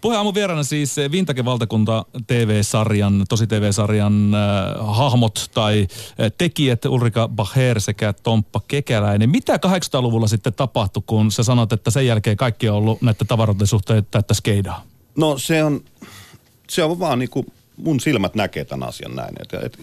Puheen 0.04 0.18
aamun 0.18 0.34
vieraana 0.34 0.62
siis 0.62 0.96
Vintage 1.10 1.44
Valtakunta 1.44 2.04
TV-sarjan, 2.26 3.24
tosi 3.28 3.46
TV-sarjan 3.46 4.34
äh, 4.34 4.96
hahmot 4.96 5.50
tai 5.54 5.86
äh, 6.20 6.32
tekijät 6.38 6.84
Ulrika 6.84 7.28
Bacher 7.28 7.80
sekä 7.80 8.12
Tomppa 8.12 8.60
Kekäläinen. 8.68 9.30
Mitä 9.30 9.56
800-luvulla 9.56 10.26
sitten 10.26 10.52
tapahtui, 10.52 11.02
kun 11.06 11.30
sä 11.32 11.42
sanot, 11.42 11.72
että 11.72 11.90
sen 11.90 12.06
jälkeen 12.06 12.36
kaikki 12.36 12.68
on 12.68 12.76
ollut 12.76 13.02
näiden 13.02 13.26
tavaroiden 13.26 13.66
suhteen 13.66 14.06
täyttä 14.10 14.34
skeidaa? 14.34 14.82
No 15.16 15.38
se 15.38 15.64
on, 15.64 15.80
se 16.68 16.82
on 16.82 16.98
vaan 16.98 17.18
niin 17.18 17.30
kuin 17.30 17.46
mun 17.76 18.00
silmät 18.00 18.34
näkee 18.34 18.64
tämän 18.64 18.88
asian 18.88 19.16
näin. 19.16 19.34
Et, 19.40 19.64
et, 19.64 19.78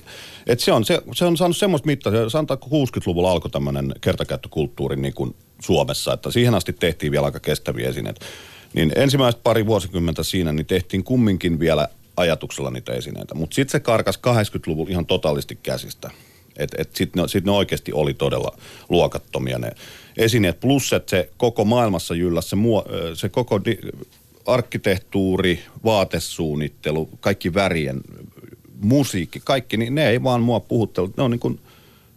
et 0.48 0.60
se, 0.60 0.72
on, 0.72 0.86
se, 0.86 1.02
se 1.14 1.26
on 1.26 1.38
saanut 1.38 1.58
semmoista 1.58 1.86
mittaa, 1.86 2.30
sanotaan, 2.30 2.58
kun 2.60 2.88
60-luvulla 2.88 3.32
alkoi 3.32 3.52
tämmöinen 3.52 3.94
kertakäyttökulttuuri 4.02 4.96
niin 4.96 5.14
kuin 5.14 5.36
Suomessa, 5.62 6.14
että 6.14 6.32
siihen 6.32 6.56
asti 6.56 6.74
tehtiin 6.74 7.12
vielä 7.12 7.26
aika 7.26 7.40
kestäviä 7.40 7.90
esineitä. 7.90 8.26
Niin 8.74 8.92
ensimmäiset 8.96 9.44
pari 9.44 9.66
vuosikymmentä 9.66 10.24
siinä, 10.24 10.52
niin 10.52 10.66
tehtiin 10.66 11.04
kumminkin 11.04 11.60
vielä 11.60 11.88
ajatuksella 12.18 12.72
niitä 12.72 12.94
esineitä. 12.94 13.36
Mutta 13.36 13.56
sitten 13.56 13.72
se 13.72 13.80
karkas 13.80 14.18
80-luvulla 14.18 14.92
ihan 14.92 15.06
totaalisti 15.06 15.60
käsistä. 15.64 16.12
Että 16.58 16.78
et, 16.82 16.96
sitten 16.96 17.22
ne, 17.22 17.28
sit 17.28 17.46
ne 17.46 17.52
oikeasti 17.52 17.94
oli 17.94 18.14
todella 18.14 18.58
luokattomia 18.90 19.60
ne 19.60 19.72
esineet. 20.18 20.60
Plus, 20.60 20.94
että 20.94 21.10
se 21.10 21.30
koko 21.38 21.66
maailmassa 21.66 22.16
jylläs 22.16 22.50
se, 22.50 22.56
muo, 22.56 22.86
se 23.14 23.30
koko 23.30 23.66
di, 23.66 23.80
arkkitehtuuri, 24.46 25.60
vaatesuunnittelu, 25.86 27.10
kaikki 27.20 27.54
värien, 27.54 28.02
musiikki, 28.82 29.42
kaikki, 29.44 29.78
niin 29.78 29.96
ne 29.96 30.10
ei 30.10 30.24
vaan 30.24 30.42
mua 30.42 30.60
puhuttelu. 30.60 31.14
Ne 31.18 31.24
on 31.24 31.32
niin 31.32 31.40
kuin– 31.40 31.60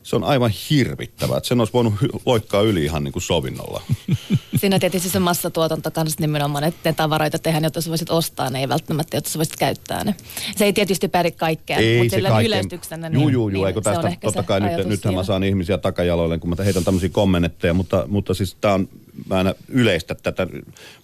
se 0.05 0.17
on 0.17 0.25
aivan 0.25 0.51
hirvittävää. 0.71 1.37
Että 1.37 1.49
sen 1.49 1.61
olisi 1.61 1.73
voinut 1.73 1.95
loikkaa 2.27 2.63
yli 2.63 2.85
ihan 2.85 3.05
niin 3.05 3.13
kuin 3.13 3.23
sovinnolla. 3.23 3.83
Siinä 4.61 4.79
tietysti 4.79 5.09
se 5.09 5.19
massatuotanto 5.19 5.91
kanssa 5.91 6.21
nimenomaan, 6.21 6.65
että 6.65 6.91
ne 6.91 6.95
tavaroita 6.95 7.39
tehdään, 7.39 7.65
jotta 7.65 7.81
sä 7.81 7.91
voisit 7.91 8.11
ostaa 8.11 8.51
ne, 8.51 8.61
ei 8.61 8.69
välttämättä, 8.69 9.17
jotta 9.17 9.31
sä 9.31 9.39
voisit 9.39 9.57
käyttää 9.57 10.05
ne. 10.05 10.15
Se 10.57 10.65
ei 10.65 10.73
tietysti 10.73 11.09
päri 11.09 11.33
kaikkea, 11.33 11.77
ei 11.77 11.99
mutta 11.99 12.17
sillä 12.17 12.41
yleistyksenä. 12.41 13.09
Niin, 13.09 13.21
juu, 13.21 13.29
juu, 13.29 13.49
juu, 13.49 13.65
eikö 13.65 13.81
tästä, 13.81 14.17
totta 14.23 14.43
kai 14.43 14.61
nyt, 14.61 14.87
nythän 14.87 15.15
mä 15.15 15.25
saan 15.25 15.45
ihmisiä 15.45 15.79
takajaloille, 15.79 16.39
kun 16.39 16.51
mä 16.51 16.65
heitän 16.65 16.85
tämmöisiä 16.85 17.09
kommentteja, 17.09 17.75
mutta, 17.75 18.05
mutta 18.09 18.35
siis 18.35 18.57
tämä 18.61 18.75
on, 18.75 18.89
mä 19.29 19.41
en 19.41 19.55
yleistä 19.69 20.15
tätä, 20.15 20.47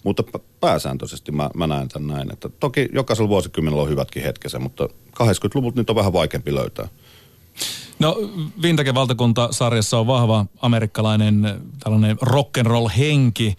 mutta 0.03 0.23
pääsääntöisesti 0.59 1.31
mä, 1.31 1.49
mä 1.55 1.67
näen 1.67 1.87
tämän 1.87 2.17
näin. 2.17 2.33
Että 2.33 2.49
toki 2.49 2.89
jokaisella 2.93 3.29
vuosikymmenellä 3.29 3.81
on 3.81 3.89
hyvätkin 3.89 4.23
hetkensä, 4.23 4.59
mutta 4.59 4.89
80-luvulta 5.23 5.79
nyt 5.79 5.89
on 5.89 5.95
vähän 5.95 6.13
vaikeampi 6.13 6.55
löytää. 6.55 6.87
No 8.01 8.17
Vintage 8.61 8.93
Valtakunta-sarjassa 8.93 9.99
on 9.99 10.07
vahva 10.07 10.45
amerikkalainen 10.61 11.61
tällainen 11.83 12.17
rock'n'roll 12.21 12.89
henki. 12.97 13.55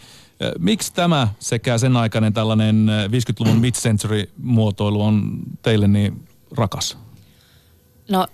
Miksi 0.58 0.92
tämä 0.94 1.28
sekä 1.38 1.78
sen 1.78 1.96
aikainen 1.96 2.32
tällainen 2.32 2.86
50-luvun 3.08 3.60
mid-century 3.60 4.30
muotoilu 4.42 5.02
on 5.02 5.40
teille 5.62 5.88
niin 5.88 6.26
rakas? 6.56 6.98
No 8.10 8.26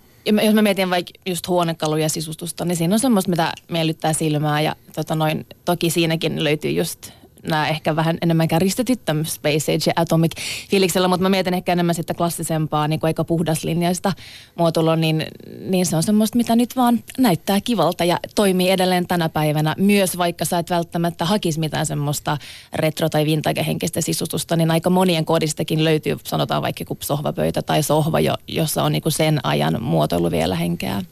jos 0.42 0.54
mä 0.54 0.62
mietin 0.62 0.90
vaikka 0.90 1.12
just 1.26 1.48
huonekaluja 1.48 2.08
sisustusta, 2.08 2.64
niin 2.64 2.76
siinä 2.76 2.94
on 2.94 3.00
semmoista, 3.00 3.30
mitä 3.30 3.52
miellyttää 3.68 4.12
silmää 4.12 4.60
ja 4.60 4.76
tota 4.92 5.14
noin, 5.14 5.46
toki 5.64 5.90
siinäkin 5.90 6.44
löytyy 6.44 6.70
just 6.70 7.10
nämä 7.42 7.68
ehkä 7.68 7.96
vähän 7.96 8.18
enemmän 8.22 8.48
käristetyt 8.48 9.00
Space 9.24 9.72
Age 9.72 9.82
ja 9.86 9.92
Atomic 9.96 10.32
fiiliksellä, 10.70 11.08
mutta 11.08 11.22
mä 11.22 11.28
mietin 11.28 11.54
ehkä 11.54 11.72
enemmän 11.72 11.94
sitten 11.94 12.16
klassisempaa, 12.16 12.88
niin 12.88 13.00
kuin 13.00 13.08
aika 13.08 13.24
puhdaslinjaista 13.24 14.12
muotoilua, 14.54 14.96
niin, 14.96 15.26
niin 15.60 15.86
se 15.86 15.96
on 15.96 16.02
semmoista, 16.02 16.36
mitä 16.36 16.56
nyt 16.56 16.76
vaan 16.76 16.98
näyttää 17.18 17.60
kivalta 17.60 18.04
ja 18.04 18.18
toimii 18.34 18.70
edelleen 18.70 19.06
tänä 19.06 19.28
päivänä. 19.28 19.74
Myös 19.78 20.18
vaikka 20.18 20.44
sä 20.44 20.58
et 20.58 20.70
välttämättä 20.70 21.24
hakisi 21.24 21.60
mitään 21.60 21.86
semmoista 21.86 22.38
retro- 22.76 23.08
tai 23.10 23.24
vintage-henkistä 23.24 24.00
sisustusta, 24.00 24.56
niin 24.56 24.70
aika 24.70 24.90
monien 24.90 25.24
kodistakin 25.24 25.84
löytyy, 25.84 26.16
sanotaan 26.24 26.62
vaikka 26.62 26.82
joku 26.82 26.96
sohvapöytä 27.00 27.62
tai 27.62 27.82
sohva, 27.82 28.18
jossa 28.48 28.82
on 28.82 28.92
niin 28.92 29.02
kuin 29.02 29.12
sen 29.12 29.40
ajan 29.42 29.82
muotoilu 29.82 30.30
vielä 30.30 30.54
henkeä. 30.54 31.02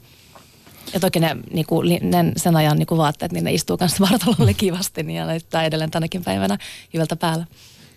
Ja 0.93 0.99
toki 0.99 1.19
ne, 1.19 1.37
niinku, 1.53 1.81
ne 1.81 2.31
sen 2.37 2.55
ajan 2.55 2.77
niinku 2.77 2.97
vaatteet, 2.97 3.31
niin 3.31 3.43
ne 3.43 3.53
istuu 3.53 3.77
kanssa 3.77 4.07
vartalolle 4.11 4.53
kivasti 4.53 5.03
niin 5.03 5.17
ja 5.17 5.25
näyttää 5.25 5.63
edelleen 5.63 5.91
tänäkin 5.91 6.23
päivänä 6.23 6.57
hyvältä 6.93 7.15
päällä. 7.15 7.45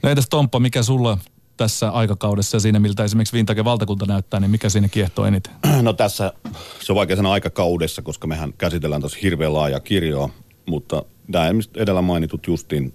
No 0.02 0.10
entäs 0.10 0.26
Tomppa, 0.30 0.60
mikä 0.60 0.82
sulla 0.82 1.18
tässä 1.56 1.90
aikakaudessa 1.90 2.56
ja 2.56 2.60
siinä, 2.60 2.78
miltä 2.78 3.04
esimerkiksi 3.04 3.36
Vintage 3.36 3.64
valtakunta 3.64 4.06
näyttää, 4.06 4.40
niin 4.40 4.50
mikä 4.50 4.68
siinä 4.68 4.88
kiehtoo 4.88 5.24
eniten? 5.24 5.52
No 5.82 5.92
tässä, 5.92 6.32
se 6.80 6.92
on 6.92 6.96
vaikea 6.96 7.16
sanoa 7.16 7.32
aikakaudessa, 7.32 8.02
koska 8.02 8.26
mehän 8.26 8.52
käsitellään 8.58 9.02
tuossa 9.02 9.18
hirveän 9.22 9.54
laaja 9.54 9.80
kirjoa, 9.80 10.30
mutta 10.66 11.04
nämä 11.28 11.50
edellä 11.76 12.02
mainitut 12.02 12.46
justiin 12.46 12.94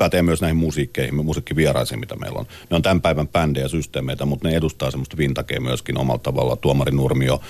pätee 0.00 0.22
myös 0.22 0.40
näihin 0.40 0.56
musiikkeihin, 0.56 1.24
musiikkivieraisiin, 1.24 2.00
mitä 2.00 2.16
meillä 2.16 2.38
on. 2.38 2.46
Ne 2.70 2.76
on 2.76 2.82
tämän 2.82 3.00
päivän 3.00 3.28
bändejä 3.28 3.64
ja 3.64 3.68
systeemeitä, 3.68 4.24
mutta 4.24 4.48
ne 4.48 4.56
edustaa 4.56 4.90
semmoista 4.90 5.16
vintagea 5.16 5.60
myöskin 5.60 5.98
omalla 5.98 6.18
tavalla. 6.18 6.56
Tuomari 6.56 6.92
Nurmio, 6.92 7.40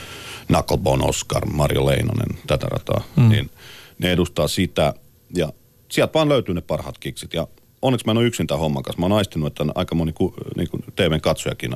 Knucklebone 0.46 1.04
Oscar, 1.04 1.46
Mario 1.46 1.86
Leinonen, 1.86 2.38
tätä 2.46 2.66
rataa. 2.66 3.02
Mm. 3.16 3.28
Niin 3.28 3.50
ne 3.98 4.12
edustaa 4.12 4.48
sitä 4.48 4.94
ja 5.36 5.52
sieltä 5.90 6.14
vaan 6.14 6.28
löytyy 6.28 6.54
ne 6.54 6.60
parhaat 6.60 6.98
kiksit. 6.98 7.34
Ja 7.34 7.46
onneksi 7.82 8.06
mä 8.06 8.10
en 8.10 8.18
ole 8.18 8.26
yksin 8.26 8.46
tämän 8.46 8.60
homman 8.60 8.82
kanssa. 8.82 9.00
Mä 9.00 9.04
oon 9.04 9.18
aistinut, 9.18 9.46
että 9.46 9.72
aika 9.74 9.94
moni 9.94 10.12
ku, 10.12 10.34
niin 10.56 10.68
kuin 10.70 10.84
TVn 10.96 11.20
katsojakin 11.20 11.74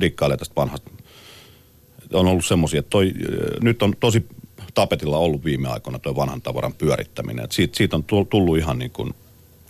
dikkailee 0.00 0.36
tästä 0.36 0.56
vanhasta. 0.56 0.90
On 2.12 2.26
ollut 2.26 2.46
semmoisia, 2.46 2.78
että 2.78 2.90
toi, 2.90 3.12
nyt 3.60 3.82
on 3.82 3.94
tosi 4.00 4.26
tapetilla 4.74 5.18
ollut 5.18 5.44
viime 5.44 5.68
aikoina 5.68 5.98
tuo 5.98 6.16
vanhan 6.16 6.42
tavaran 6.42 6.74
pyörittäminen. 6.74 7.44
Et 7.44 7.52
siitä, 7.52 7.76
siitä 7.76 7.96
on 7.96 8.04
tullut 8.04 8.58
ihan 8.58 8.78
niin 8.78 8.90
kuin 8.90 9.14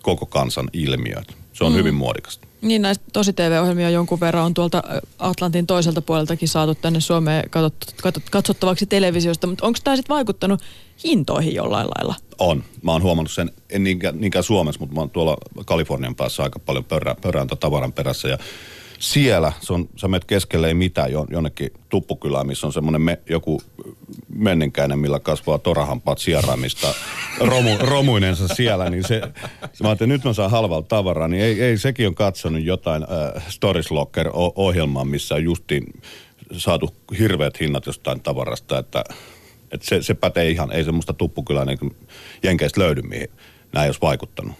koko 0.02 0.26
kansan 0.26 0.68
ilmiö. 0.72 1.16
Se 1.52 1.64
on 1.64 1.72
mm. 1.72 1.78
hyvin 1.78 1.94
muodikasta. 1.94 2.46
Niin 2.62 2.82
näistä 2.82 3.04
tosi 3.12 3.32
TV-ohjelmia 3.32 3.90
jonkun 3.90 4.20
verran 4.20 4.44
on 4.44 4.54
tuolta 4.54 4.82
Atlantin 5.18 5.66
toiselta 5.66 6.02
puoleltakin 6.02 6.48
saatu 6.48 6.74
tänne 6.74 7.00
Suomeen 7.00 7.50
katsottavaksi 8.30 8.86
televisiosta, 8.86 9.46
mutta 9.46 9.66
onko 9.66 9.78
tämä 9.84 9.96
sitten 9.96 10.14
vaikuttanut 10.14 10.60
hintoihin 11.04 11.54
jollain 11.54 11.86
lailla? 11.86 12.14
On. 12.38 12.64
Mä 12.82 12.92
oon 12.92 13.02
huomannut 13.02 13.32
sen, 13.32 13.50
en 13.70 13.84
niinkään, 13.84 14.20
niinkään 14.20 14.42
Suomessa, 14.42 14.80
mutta 14.80 14.94
mä 14.94 15.00
oon 15.00 15.10
tuolla 15.10 15.36
Kalifornian 15.66 16.14
päässä 16.14 16.42
aika 16.42 16.58
paljon 16.58 16.84
pörrä, 16.84 17.16
pörrään 17.22 17.48
tavaran 17.48 17.92
perässä 17.92 18.28
ja 18.28 18.38
siellä, 19.00 19.52
se 19.60 19.72
on, 19.72 19.88
sä 19.96 20.08
menet 20.08 20.24
keskelle 20.24 20.68
ei 20.68 20.74
mitään 20.74 21.10
jonnekin 21.30 21.70
tuppukylään, 21.88 22.46
missä 22.46 22.66
on 22.66 22.72
semmoinen 22.72 23.02
me, 23.02 23.18
joku 23.30 23.62
menninkäinen, 24.34 24.98
millä 24.98 25.20
kasvaa 25.20 25.58
torahampaat 25.58 26.18
sieraimista 26.18 26.94
romu, 27.40 27.70
romuinensa 27.92 28.48
siellä, 28.48 28.90
niin 28.90 29.04
se, 29.04 29.20
se 29.72 29.82
mä 29.84 29.88
ajattelin, 29.88 30.08
nyt 30.08 30.24
mä 30.24 30.32
saan 30.32 30.50
halvalla 30.50 30.86
tavaraa, 30.88 31.28
niin 31.28 31.42
ei, 31.42 31.62
ei 31.62 31.78
sekin 31.78 32.06
on 32.06 32.14
katsonut 32.14 32.62
jotain 32.62 33.02
äh, 33.02 33.44
Stories 33.48 33.90
Locker-ohjelmaa, 33.90 35.04
missä 35.04 35.34
on 35.34 35.44
justiin 35.44 35.84
saatu 36.56 36.94
hirveät 37.18 37.60
hinnat 37.60 37.86
jostain 37.86 38.20
tavarasta, 38.20 38.78
että, 38.78 39.04
että 39.72 39.86
se, 39.86 40.02
se 40.02 40.14
pätee 40.14 40.50
ihan, 40.50 40.72
ei 40.72 40.84
semmoista 40.84 41.12
tuppukylää 41.12 41.64
niin 41.64 41.96
jenkeistä 42.42 42.80
löydy, 42.80 43.02
mihin 43.02 43.28
näin 43.72 43.88
olisi 43.88 44.00
vaikuttanut. 44.02 44.56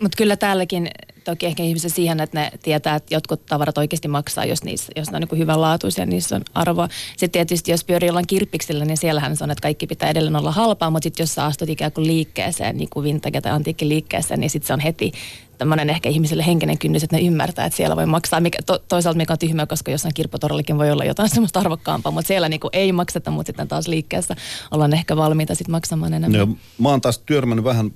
Mutta 0.00 0.16
kyllä 0.16 0.36
täälläkin 0.36 0.90
toki 1.24 1.46
ehkä 1.46 1.62
ihmiset 1.62 1.94
siihen, 1.94 2.20
että 2.20 2.40
ne 2.40 2.50
tietää, 2.62 2.94
että 2.96 3.14
jotkut 3.14 3.46
tavarat 3.46 3.78
oikeasti 3.78 4.08
maksaa, 4.08 4.44
jos, 4.44 4.64
niissä, 4.64 4.92
jos 4.96 5.10
ne 5.10 5.16
on 5.16 5.22
niin 5.30 5.38
hyvänlaatuisia, 5.38 6.06
niissä 6.06 6.36
on 6.36 6.42
arvoa. 6.54 6.88
Sitten 7.16 7.30
tietysti 7.30 7.70
jos 7.70 7.84
pyörii 7.84 8.06
jollain 8.06 8.26
kirppiksillä, 8.26 8.84
niin 8.84 8.96
siellähän 8.96 9.36
se 9.36 9.44
on, 9.44 9.50
että 9.50 9.62
kaikki 9.62 9.86
pitää 9.86 10.10
edelleen 10.10 10.36
olla 10.36 10.52
halpaa, 10.52 10.90
mutta 10.90 11.06
sitten 11.06 11.22
jos 11.22 11.34
sä 11.34 11.44
astut 11.44 11.68
ikään 11.68 11.92
kuin 11.92 12.06
liikkeeseen, 12.06 12.76
niin 12.76 12.88
kuin 12.90 13.04
vintage 13.04 13.40
tai 13.40 13.52
antiikki 13.52 13.88
liikkeeseen, 13.88 14.40
niin 14.40 14.50
sitten 14.50 14.66
se 14.66 14.72
on 14.72 14.80
heti 14.80 15.12
tämmöinen 15.58 15.90
ehkä 15.90 16.08
ihmisille 16.08 16.46
henkinen 16.46 16.78
kynnys, 16.78 17.04
että 17.04 17.16
ne 17.16 17.22
ymmärtää, 17.22 17.66
että 17.66 17.76
siellä 17.76 17.96
voi 17.96 18.06
maksaa. 18.06 18.40
Mikä, 18.40 18.58
to, 18.66 18.78
toisaalta 18.88 19.16
mikä 19.16 19.32
on 19.32 19.38
tyhmä, 19.38 19.66
koska 19.66 19.90
jossain 19.90 20.14
kirppotorillakin 20.14 20.78
voi 20.78 20.90
olla 20.90 21.04
jotain 21.04 21.28
semmoista 21.34 21.60
arvokkaampaa, 21.60 22.12
mutta 22.12 22.28
siellä 22.28 22.48
niinku 22.48 22.70
ei 22.72 22.92
makseta, 22.92 23.30
mutta 23.30 23.48
sitten 23.48 23.68
taas 23.68 23.88
liikkeessä 23.88 24.36
ollaan 24.70 24.94
ehkä 24.94 25.16
valmiita 25.16 25.54
sitten 25.54 25.72
maksamaan 25.72 26.14
enemmän. 26.14 26.40
No, 26.40 26.56
mä 26.78 26.88
oon 26.88 27.00
taas 27.00 27.18
törmännyt 27.18 27.64
vähän 27.64 27.90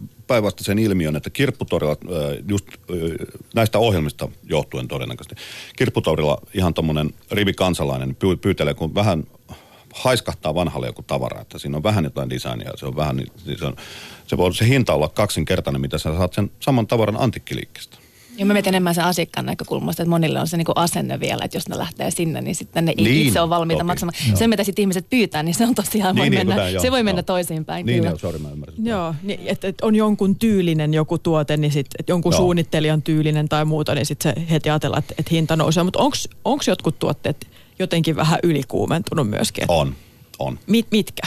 sen 0.60 0.78
ilmiön, 0.78 1.16
että 1.16 1.30
kirpputorilla 1.30 1.96
just 2.48 2.66
näistä 3.54 3.78
ohjelmista 3.78 4.28
johtuen 4.44 4.88
todennäköisesti. 4.88 5.34
Kirpputorilla 5.76 6.38
ihan 6.54 6.74
tuommoinen 6.74 7.14
rivikansalainen 7.30 8.16
pyytelee, 8.40 8.74
kun 8.74 8.94
vähän 8.94 9.24
haiskahtaa 9.94 10.54
vanhalle 10.54 10.86
joku 10.86 11.02
tavara, 11.02 11.40
että 11.40 11.58
siinä 11.58 11.76
on 11.76 11.82
vähän 11.82 12.04
jotain 12.04 12.30
designia, 12.30 12.72
se 12.76 12.86
on 12.86 12.96
vähän, 12.96 13.16
niin 13.16 13.28
se, 13.58 13.64
on, 13.64 13.76
se 14.26 14.36
voi 14.36 14.54
se 14.54 14.68
hinta 14.68 14.94
olla 14.94 15.08
kaksinkertainen, 15.08 15.80
mitä 15.80 15.98
sä 15.98 16.16
saat 16.16 16.32
sen 16.32 16.50
saman 16.60 16.86
tavaran 16.86 17.20
antikkiliikkeestä. 17.20 17.96
Ja 18.38 18.46
mä 18.46 18.52
mietin 18.52 18.68
enemmän 18.68 18.94
sen 18.94 19.04
asiakkaan 19.04 19.46
näkökulmasta, 19.46 20.02
että 20.02 20.10
monille 20.10 20.40
on 20.40 20.46
se 20.48 20.56
niinku 20.56 20.72
asenne 20.74 21.20
vielä, 21.20 21.44
että 21.44 21.56
jos 21.56 21.68
ne 21.68 21.78
lähtee 21.78 22.10
sinne, 22.10 22.40
niin 22.40 22.54
sitten 22.54 22.84
ne 22.84 22.92
Niin, 22.96 23.26
itse 23.26 23.40
on 23.40 23.50
valmiita 23.50 23.78
toki. 23.78 23.86
maksamaan. 23.86 24.14
Joo. 24.28 24.36
Se, 24.36 24.48
mitä 24.48 24.64
sitten 24.64 24.82
ihmiset 24.82 25.10
pyytää, 25.10 25.42
niin 25.42 25.54
se 25.54 25.64
on 25.66 25.74
tosiaan, 25.74 26.16
voi 26.16 26.24
Niin, 26.24 26.30
niin, 26.30 26.40
mennä, 26.46 26.54
kuten- 26.62 26.72
joo, 26.74 26.82
se 26.82 26.90
voi 26.90 27.02
mennä 27.02 27.18
joo. 27.18 27.22
toisinpäin. 27.22 27.86
Niin, 27.86 27.96
kyllä. 27.98 28.10
joo, 28.10 28.18
sori 28.18 28.38
mä 28.38 28.50
ymmärsin. 28.50 28.86
Joo, 28.86 29.14
niin, 29.22 29.40
että 29.46 29.68
et 29.68 29.80
on 29.80 29.94
jonkun 29.94 30.36
tyylinen 30.36 30.94
joku 30.94 31.18
tuote, 31.18 31.56
niin 31.56 31.72
sit, 31.72 31.86
et 31.98 32.08
jonkun 32.08 32.32
Joo. 32.32 32.40
suunnittelijan 32.40 33.02
tyylinen 33.02 33.48
tai 33.48 33.64
muuta, 33.64 33.94
niin 33.94 34.06
sitten 34.06 34.32
se 34.34 34.50
heti 34.50 34.70
ajatellaan, 34.70 34.98
että 35.02 35.14
et 35.18 35.30
hinta 35.30 35.56
nousee. 35.56 35.82
Mutta 35.82 35.98
onko 36.44 36.62
jotkut 36.66 36.98
tuotteet 36.98 37.46
jotenkin 37.78 38.16
vähän 38.16 38.38
ylikuumentunut 38.42 39.30
myöskin? 39.30 39.64
On, 39.68 39.94
on. 40.38 40.58
Mit, 40.66 40.86
mitkä? 40.90 41.22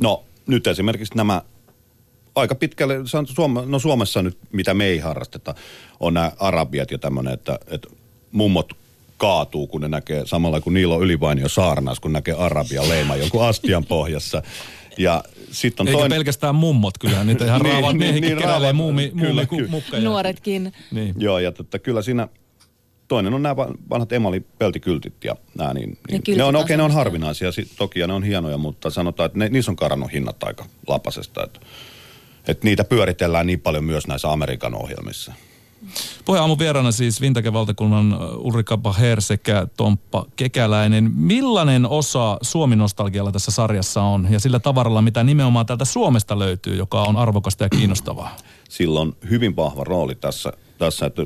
No 0.00 0.24
nyt 0.46 0.66
esimerkiksi 0.66 1.16
nämä 1.16 1.42
aika 2.38 2.54
pitkälle, 2.54 2.94
Suome, 3.34 3.60
no 3.66 3.78
Suomessa 3.78 4.22
nyt, 4.22 4.38
mitä 4.52 4.74
me 4.74 4.86
ei 4.86 4.98
harrasteta, 4.98 5.54
on 6.00 6.14
nämä 6.14 6.32
arabiat 6.38 6.90
ja 6.90 6.98
tämmöinen, 6.98 7.34
että, 7.34 7.58
että 7.70 7.88
mummot 8.32 8.72
kaatuu, 9.16 9.66
kun 9.66 9.80
ne 9.80 9.88
näkee, 9.88 10.26
samalla 10.26 10.60
kun 10.60 10.74
niillä 10.74 10.94
on 10.94 11.02
ylipainio 11.02 11.48
saarnaus, 11.48 12.00
kun 12.00 12.12
näkee 12.12 12.34
arabia 12.34 12.88
leima 12.88 13.16
jonkun 13.16 13.44
astian 13.44 13.84
pohjassa. 13.84 14.42
Ja 14.98 15.24
sitten 15.50 15.84
on 15.84 15.88
Eikä 15.88 15.98
toinen... 15.98 16.16
pelkästään 16.16 16.54
mummot 16.54 16.98
kyllä, 16.98 17.24
niitä 17.24 17.44
ihan 17.44 17.60
Niin, 17.62 17.72
raavat 17.72 17.96
niin, 17.96 18.14
niin, 18.14 18.38
keräilee 18.38 18.72
raavat- 18.72 18.76
muumi, 18.76 19.12
kyllä, 19.20 19.32
muumi 19.32 19.46
kyllä. 19.46 19.70
mukkeja. 19.70 20.02
Nuoretkin. 20.02 20.72
Niin. 20.90 21.14
Joo, 21.18 21.38
ja 21.38 21.52
tota, 21.52 21.78
kyllä 21.78 22.02
siinä 22.02 22.28
toinen 23.08 23.34
on 23.34 23.42
nämä 23.42 23.56
va- 23.56 23.74
vanhat 23.90 24.12
emalipeltikyltit 24.12 25.24
ja 25.24 25.36
nämä, 25.58 25.74
niin, 25.74 25.98
niin 26.10 26.22
kyltit 26.22 26.36
ne 26.36 26.44
on 26.44 26.56
okei, 26.56 26.76
ne 26.76 26.82
on 26.82 26.90
harvinaisia 26.90 27.52
sit, 27.52 27.68
toki 27.76 28.00
ja 28.00 28.06
ne 28.06 28.12
on 28.12 28.22
hienoja, 28.22 28.58
mutta 28.58 28.90
sanotaan, 28.90 29.26
että 29.26 29.38
ne, 29.38 29.48
niissä 29.48 29.70
on 29.70 29.76
karannut 29.76 30.12
hinnat 30.12 30.42
aika 30.42 30.64
lapasesta, 30.88 31.44
että, 31.44 31.60
että 32.48 32.64
niitä 32.64 32.84
pyöritellään 32.84 33.46
niin 33.46 33.60
paljon 33.60 33.84
myös 33.84 34.06
näissä 34.06 34.32
Amerikan 34.32 34.74
ohjelmissa. 34.74 35.32
Puheen 36.24 36.40
aamun 36.40 36.58
vieraana 36.58 36.92
siis 36.92 37.20
Vintage-valtakunnan 37.20 38.18
Ulrika 38.36 38.76
Baher 38.76 39.20
sekä 39.20 39.66
Tomppa 39.76 40.26
Kekäläinen. 40.36 41.10
Millainen 41.14 41.86
osa 41.86 42.38
Suomi-nostalgialla 42.42 43.32
tässä 43.32 43.50
sarjassa 43.50 44.02
on 44.02 44.26
ja 44.30 44.40
sillä 44.40 44.58
tavaralla, 44.58 45.02
mitä 45.02 45.24
nimenomaan 45.24 45.66
täältä 45.66 45.84
Suomesta 45.84 46.38
löytyy, 46.38 46.76
joka 46.76 47.02
on 47.02 47.16
arvokasta 47.16 47.64
ja 47.64 47.68
kiinnostavaa? 47.68 48.36
Sillä 48.68 49.00
on 49.00 49.16
hyvin 49.30 49.56
vahva 49.56 49.84
rooli 49.84 50.14
tässä, 50.14 50.52
tässä 50.78 51.06
että 51.06 51.22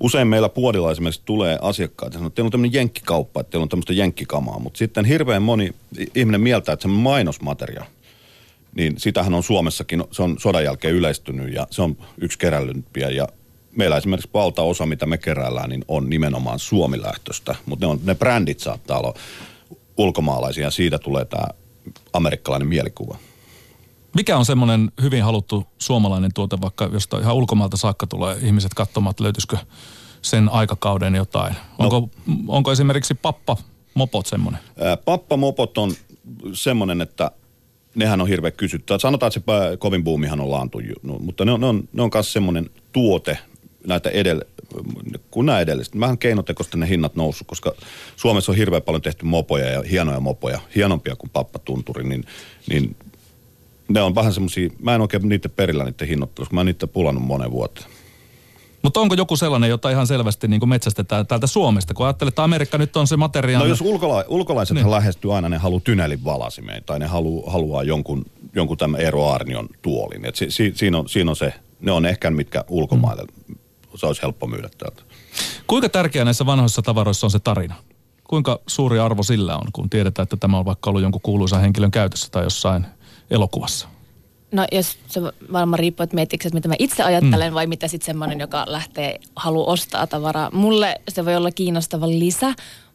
usein 0.00 0.28
meillä 0.28 0.48
puolilla 0.48 0.90
esimerkiksi 0.90 1.22
tulee 1.24 1.58
asiakkaat 1.62 2.12
ja 2.12 2.18
sanoo, 2.18 2.26
että 2.26 2.34
teillä 2.34 2.46
on 2.46 2.52
tämmöinen 2.52 2.74
jenkkikauppa, 2.74 3.40
että 3.40 3.50
teillä 3.50 3.62
on 3.62 3.68
tämmöistä 3.68 3.92
jenkkikamaa, 3.92 4.58
mutta 4.58 4.78
sitten 4.78 5.04
hirveän 5.04 5.42
moni 5.42 5.74
ihminen 6.14 6.40
mieltää, 6.40 6.72
että 6.72 6.82
se 6.82 6.88
on 6.88 6.94
mainosmateriaali. 6.94 7.90
Niin 8.76 8.94
sitähän 8.96 9.34
on 9.34 9.42
Suomessakin, 9.42 10.04
se 10.10 10.22
on 10.22 10.36
sodan 10.38 10.64
jälkeen 10.64 10.94
yleistynyt 10.94 11.54
ja 11.54 11.66
se 11.70 11.82
on 11.82 11.96
yksi 12.20 12.38
kerällympiä 12.38 13.10
ja 13.10 13.28
meillä 13.76 13.96
esimerkiksi 13.96 14.30
valtaosa, 14.34 14.86
mitä 14.86 15.06
me 15.06 15.18
keräillään, 15.18 15.70
niin 15.70 15.84
on 15.88 16.10
nimenomaan 16.10 16.58
suomilähtöistä, 16.58 17.54
mutta 17.66 17.86
ne, 17.86 17.90
on, 17.90 18.00
ne 18.04 18.14
brändit 18.14 18.60
saattaa 18.60 18.98
olla 18.98 19.14
ulkomaalaisia 19.96 20.64
ja 20.64 20.70
siitä 20.70 20.98
tulee 20.98 21.24
tämä 21.24 21.46
amerikkalainen 22.12 22.68
mielikuva. 22.68 23.18
Mikä 24.14 24.36
on 24.36 24.44
semmoinen 24.44 24.92
hyvin 25.02 25.22
haluttu 25.22 25.66
suomalainen 25.78 26.30
tuote, 26.34 26.60
vaikka 26.60 26.90
josta 26.92 27.18
ihan 27.18 27.34
ulkomailta 27.34 27.76
saakka 27.76 28.06
tulee 28.06 28.36
ihmiset 28.42 28.74
katsomaan, 28.74 29.10
että 29.10 29.24
löytyisikö 29.24 29.56
sen 30.22 30.48
aikakauden 30.48 31.14
jotain? 31.14 31.54
Onko, 31.78 32.08
onko 32.48 32.72
esimerkiksi 32.72 33.14
pappa 33.14 33.56
mopot 33.94 34.26
semmoinen? 34.26 34.60
Ää, 34.80 34.96
Pappamopot 34.96 35.78
on 35.78 35.94
semmoinen, 36.52 37.00
että 37.00 37.30
nehän 37.94 38.20
on 38.20 38.28
hirveän 38.28 38.52
kysyttyä. 38.52 38.98
Sanotaan, 38.98 39.28
että 39.36 39.70
se 39.70 39.76
kovin 39.76 40.04
buumihan 40.04 40.40
on 40.40 40.50
laantunut, 40.50 41.02
no, 41.02 41.18
mutta 41.18 41.44
ne 41.44 41.52
on, 41.52 41.60
ne 41.60 41.66
on, 41.66 41.88
ne 41.92 42.02
on 42.02 42.10
myös 42.14 42.32
semmoinen 42.32 42.70
tuote, 42.92 43.38
näitä 43.86 44.10
edellä, 44.10 44.44
kun 45.30 45.46
nämä 45.46 45.60
edelliset. 45.60 46.00
Vähän 46.00 46.18
keinotekoista 46.18 46.76
ne 46.76 46.88
hinnat 46.88 47.16
noussut, 47.16 47.46
koska 47.46 47.72
Suomessa 48.16 48.52
on 48.52 48.58
hirveän 48.58 48.82
paljon 48.82 49.02
tehty 49.02 49.24
mopoja 49.24 49.70
ja 49.70 49.82
hienoja 49.82 50.20
mopoja, 50.20 50.60
hienompia 50.76 51.16
kuin 51.16 51.30
pappatunturi, 51.30 52.04
niin, 52.04 52.24
niin 52.70 52.96
ne 53.88 54.02
on 54.02 54.14
vähän 54.14 54.32
semmoisia, 54.32 54.70
mä 54.82 54.94
en 54.94 55.00
oikein 55.00 55.28
niiden 55.28 55.50
perillä 55.50 55.84
niiden 55.84 56.08
hinnoittelussa, 56.08 56.54
mä 56.54 56.60
en 56.60 56.66
niitä 56.66 56.86
pulannut 56.86 57.24
monen 57.24 57.50
vuoteen. 57.50 57.86
Mutta 58.84 59.00
onko 59.00 59.14
joku 59.14 59.36
sellainen, 59.36 59.70
jota 59.70 59.90
ihan 59.90 60.06
selvästi 60.06 60.48
niin 60.48 60.68
metsästetään 60.68 61.26
täältä 61.26 61.46
Suomesta? 61.46 61.94
Kun 61.94 62.06
ajattelet, 62.06 62.32
että 62.32 62.44
Amerikka 62.44 62.78
nyt 62.78 62.96
on 62.96 63.06
se 63.06 63.16
materiaali. 63.16 63.64
No 63.64 63.68
jos 63.68 63.80
ulkola- 63.80 64.24
ulkolaiset 64.28 64.74
niin. 64.74 64.90
lähestyy 64.90 65.36
aina, 65.36 65.48
ne 65.48 65.58
haluaa 65.58 65.80
tynelin 65.80 66.24
valasimeen 66.24 66.84
tai 66.84 66.98
ne 66.98 67.06
haluaa, 67.06 67.52
haluaa 67.52 67.82
jonkun, 67.82 68.24
jonkun 68.54 68.76
tämän 68.76 69.00
Eero 69.00 69.28
Arnion 69.28 69.68
tuolin. 69.82 70.24
Et 70.24 70.36
si, 70.36 70.50
si, 70.50 70.72
siinä, 70.74 70.98
on, 70.98 71.08
siinä 71.08 71.30
on 71.30 71.36
se, 71.36 71.54
ne 71.80 71.92
on 71.92 72.06
ehkä 72.06 72.30
mitkä 72.30 72.64
ulkomaille, 72.68 73.22
mm. 73.48 73.56
se 73.94 74.06
olisi 74.06 74.22
helppo 74.22 74.46
myydä 74.46 74.68
täältä. 74.78 75.02
Kuinka 75.66 75.88
tärkeä 75.88 76.24
näissä 76.24 76.46
vanhoissa 76.46 76.82
tavaroissa 76.82 77.26
on 77.26 77.30
se 77.30 77.38
tarina? 77.38 77.74
Kuinka 78.24 78.60
suuri 78.66 78.98
arvo 78.98 79.22
sillä 79.22 79.56
on, 79.56 79.66
kun 79.72 79.90
tiedetään, 79.90 80.24
että 80.24 80.36
tämä 80.36 80.58
on 80.58 80.64
vaikka 80.64 80.90
ollut 80.90 81.02
jonkun 81.02 81.20
kuuluisan 81.20 81.60
henkilön 81.60 81.90
käytössä 81.90 82.28
tai 82.30 82.44
jossain 82.44 82.86
elokuvassa? 83.30 83.88
No 84.54 84.66
jos 84.72 84.98
se 85.08 85.20
varmaan 85.52 85.78
riippuu, 85.78 86.04
että 86.04 86.14
miettikö, 86.14 86.48
että 86.48 86.56
mitä 86.56 86.68
mä 86.68 86.74
itse 86.78 87.02
ajattelen 87.02 87.52
mm. 87.52 87.54
vai 87.54 87.66
mitä 87.66 87.88
sitten 87.88 88.06
semmoinen, 88.06 88.40
joka 88.40 88.64
lähtee, 88.66 89.20
haluaa 89.36 89.72
ostaa 89.72 90.06
tavaraa. 90.06 90.50
Mulle 90.52 91.00
se 91.08 91.24
voi 91.24 91.36
olla 91.36 91.50
kiinnostava 91.50 92.08
lisä, 92.08 92.54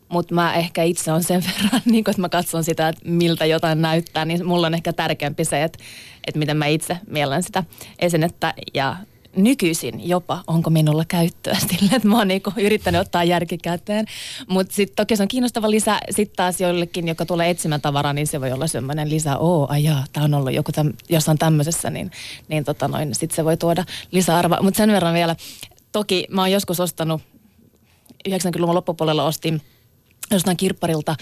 mutta 0.09 0.35
mä 0.35 0.53
ehkä 0.53 0.83
itse 0.83 1.11
on 1.11 1.23
sen 1.23 1.43
verran, 1.47 1.81
niin 1.85 2.03
kun, 2.03 2.11
että 2.11 2.21
mä 2.21 2.29
katson 2.29 2.63
sitä, 2.63 2.89
että 2.89 3.01
miltä 3.09 3.45
jotain 3.45 3.81
näyttää, 3.81 4.25
niin 4.25 4.45
mulla 4.47 4.67
on 4.67 4.73
ehkä 4.73 4.93
tärkeämpi 4.93 5.45
se, 5.45 5.63
että, 5.63 5.79
että 6.27 6.39
miten 6.39 6.57
mä 6.57 6.65
itse 6.65 6.97
mielen 7.07 7.43
sitä 7.43 7.63
esinettä 7.99 8.53
ja 8.73 8.95
nykyisin 9.35 10.09
jopa, 10.09 10.43
onko 10.47 10.69
minulla 10.69 11.05
käyttöä 11.07 11.57
sille, 11.69 11.95
että 11.95 12.07
mä 12.07 12.17
oon 12.17 12.27
niinku 12.27 12.53
yrittänyt 12.57 13.01
ottaa 13.01 13.23
järki 13.23 13.57
käteen. 13.57 14.05
Mutta 14.47 14.75
sitten 14.75 14.95
toki 14.95 15.15
se 15.15 15.23
on 15.23 15.27
kiinnostava 15.27 15.71
lisä. 15.71 15.99
Sitten 16.09 16.35
taas 16.35 16.61
joillekin, 16.61 17.07
joka 17.07 17.25
tulee 17.25 17.49
etsimään 17.49 17.81
tavaraa, 17.81 18.13
niin 18.13 18.27
se 18.27 18.41
voi 18.41 18.51
olla 18.51 18.67
semmoinen 18.67 19.09
lisä, 19.09 19.37
oo, 19.37 19.67
ajaa, 19.69 20.05
tää 20.13 20.23
on 20.23 20.33
ollut 20.33 20.53
joku 20.53 20.71
täm, 20.71 20.93
jossain 21.09 21.37
tämmöisessä, 21.37 21.89
niin, 21.89 22.11
niin 22.47 22.63
tota 22.63 22.87
noin, 22.87 23.15
sitten 23.15 23.35
se 23.35 23.45
voi 23.45 23.57
tuoda 23.57 23.85
lisäarvoa. 24.11 24.61
Mutta 24.61 24.77
sen 24.77 24.91
verran 24.91 25.13
vielä, 25.13 25.35
toki 25.91 26.27
mä 26.29 26.41
oon 26.41 26.51
joskus 26.51 26.79
ostanut, 26.79 27.21
90-luvun 28.29 28.75
loppupuolella 28.75 29.23
ostin 29.23 29.61
jostain 30.31 30.57
kirpparilta, 30.57 31.15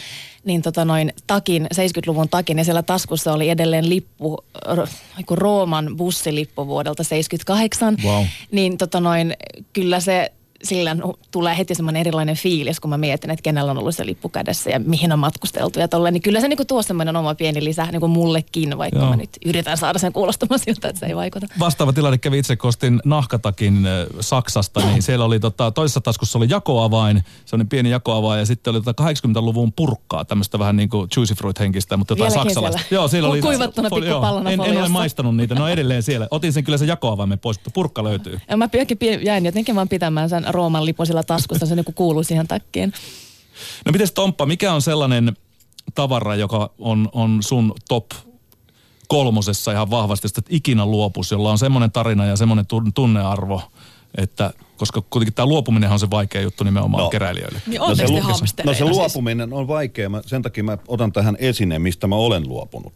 niin 0.46 0.62
tota 0.62 0.86
noin 0.86 1.14
takin, 1.28 1.68
70-luvun 1.74 2.30
takin, 2.30 2.58
ja 2.58 2.64
siellä 2.64 2.84
taskussa 2.84 3.34
oli 3.34 3.50
edelleen 3.50 3.90
lippu, 3.90 4.38
ro- 4.66 4.88
Rooman 5.32 5.98
bussilippu 5.98 6.68
vuodelta 6.68 7.04
78. 7.04 7.98
Wow. 8.04 8.24
Niin 8.52 8.78
tota 8.78 9.00
noin, 9.00 9.34
kyllä 9.74 10.00
se 10.00 10.32
sillä 10.64 10.96
tulee 11.32 11.58
heti 11.58 11.76
semmoinen 11.76 12.00
erilainen 12.00 12.36
fiilis, 12.36 12.80
kun 12.80 12.90
mä 12.90 12.98
mietin, 12.98 13.30
että 13.30 13.44
kenellä 13.44 13.72
on 13.72 13.78
ollut 13.78 13.96
se 13.96 14.06
lippu 14.06 14.30
kädessä 14.30 14.70
ja 14.70 14.80
mihin 14.80 15.12
on 15.12 15.20
matkusteltu 15.20 15.80
ja 15.80 15.88
tolleen. 15.88 16.14
Niin 16.14 16.22
kyllä 16.22 16.42
se 16.42 16.48
niinku 16.48 16.66
tuo 16.66 16.82
semmoinen 16.82 17.16
oma 17.16 17.36
pieni 17.36 17.64
lisä 17.64 17.86
niin 17.86 18.00
kuin 18.00 18.12
mullekin, 18.12 18.78
vaikka 18.78 19.00
Joo. 19.00 19.10
mä 19.10 19.16
nyt 19.16 19.30
yritän 19.46 19.78
saada 19.78 20.00
sen 20.00 20.14
kuulostamaan 20.14 20.60
siltä, 20.66 20.88
että 20.88 21.00
se 21.00 21.06
ei 21.06 21.16
vaikuta. 21.16 21.48
Vastaava 21.60 21.94
tilanne 21.94 22.18
kävi 22.18 22.40
itse, 22.40 22.56
kun 22.56 22.68
ostin 22.68 23.00
nahkatakin 23.06 23.88
Saksasta, 24.20 24.80
niin 24.80 25.02
siellä 25.02 25.26
oli 25.26 25.40
tota, 25.40 25.72
toisessa 25.72 26.02
taskussa 26.02 26.40
oli 26.40 26.48
jakoavain, 26.50 27.24
sellainen 27.46 27.70
pieni 27.70 27.90
jakoavain, 27.90 28.40
ja 28.40 28.46
sitten 28.46 28.76
oli 28.76 28.82
tota 28.82 29.04
80-luvun 29.04 29.74
purkkaa, 29.74 30.26
tämmöistä 30.26 30.60
vähän 30.60 30.76
niin 30.76 30.90
kuin 30.90 31.10
juicy 31.16 31.34
fruit 31.36 31.60
henkistä, 31.60 31.98
mutta 31.98 32.12
jotain 32.12 32.32
Vieläkin 32.32 32.50
saksalaista. 32.50 32.82
siellä? 32.82 33.02
Joo, 33.02 33.08
siellä 33.08 33.30
oli 33.30 33.42
Kuivattuna 33.42 33.90
foli- 33.90 34.02
pikkupallona 34.02 34.52
en, 34.52 34.62
en 34.62 34.78
ole 34.78 34.90
maistanut 34.90 35.36
niitä, 35.36 35.56
ne 35.56 35.64
on 35.64 35.72
edelleen 35.72 36.04
siellä. 36.04 36.28
Otin 36.32 36.54
sen 36.54 36.64
kyllä 36.64 36.78
sen 36.78 36.88
jakoavaimen 36.88 37.40
pois, 37.40 37.58
mutta 37.58 37.72
purkka 37.74 38.04
löytyy. 38.04 38.40
Ja 38.50 38.58
mä 38.58 38.70
jäin 39.24 39.46
jotenkin 39.46 39.76
vaan 39.76 39.90
pitämään 39.90 40.30
sen 40.30 40.54
Rooman 40.58 40.86
lipun 40.86 41.06
sillä 41.08 41.24
taskusta, 41.24 41.66
se 41.66 41.76
niinku 41.76 41.92
kuuluu 41.92 42.24
siihen 42.24 42.48
takkiin. 42.48 42.94
No 43.86 43.92
miten 43.92 44.08
Tomppa, 44.14 44.46
mikä 44.46 44.74
on 44.74 44.82
sellainen 44.82 45.38
tavara, 45.96 46.36
joka 46.36 46.70
on, 46.80 47.10
on 47.14 47.44
sun 47.44 47.74
top 47.90 48.06
kolmosessa 49.08 49.72
ihan 49.72 49.90
vahvasti, 49.90 50.26
josta 50.26 50.40
et 50.40 50.54
ikinä 50.54 50.86
luopus, 50.86 51.32
jolla 51.32 51.52
on 51.52 51.58
semmoinen 51.58 51.92
tarina 51.92 52.26
ja 52.26 52.36
semmoinen 52.36 52.66
tun- 52.66 52.92
tunnearvo, 52.96 53.62
että 54.18 54.54
koska 54.78 55.02
kuitenkin 55.10 55.34
tämä 55.34 55.46
luopuminenhan 55.46 55.96
on 55.96 56.00
se 56.00 56.10
vaikea 56.10 56.42
juttu 56.42 56.64
nimenomaan 56.64 57.00
no. 57.00 57.04
No. 57.06 57.10
keräilijöille. 57.10 57.62
Niin 57.68 57.82
No 57.82 57.96
se 57.96 58.08
lu- 58.08 58.20
No 58.66 58.74
se 58.74 58.86
luopuminen 58.86 59.54
on 59.54 59.68
vaikea. 59.68 60.10
Mä, 60.10 60.22
sen 60.26 60.42
takia 60.42 60.64
mä 60.64 60.78
otan 60.88 61.12
tähän 61.14 61.36
esineen, 61.40 61.82
mistä 61.82 62.08
mä 62.08 62.16
olen 62.16 62.48
luopunut. 62.48 62.94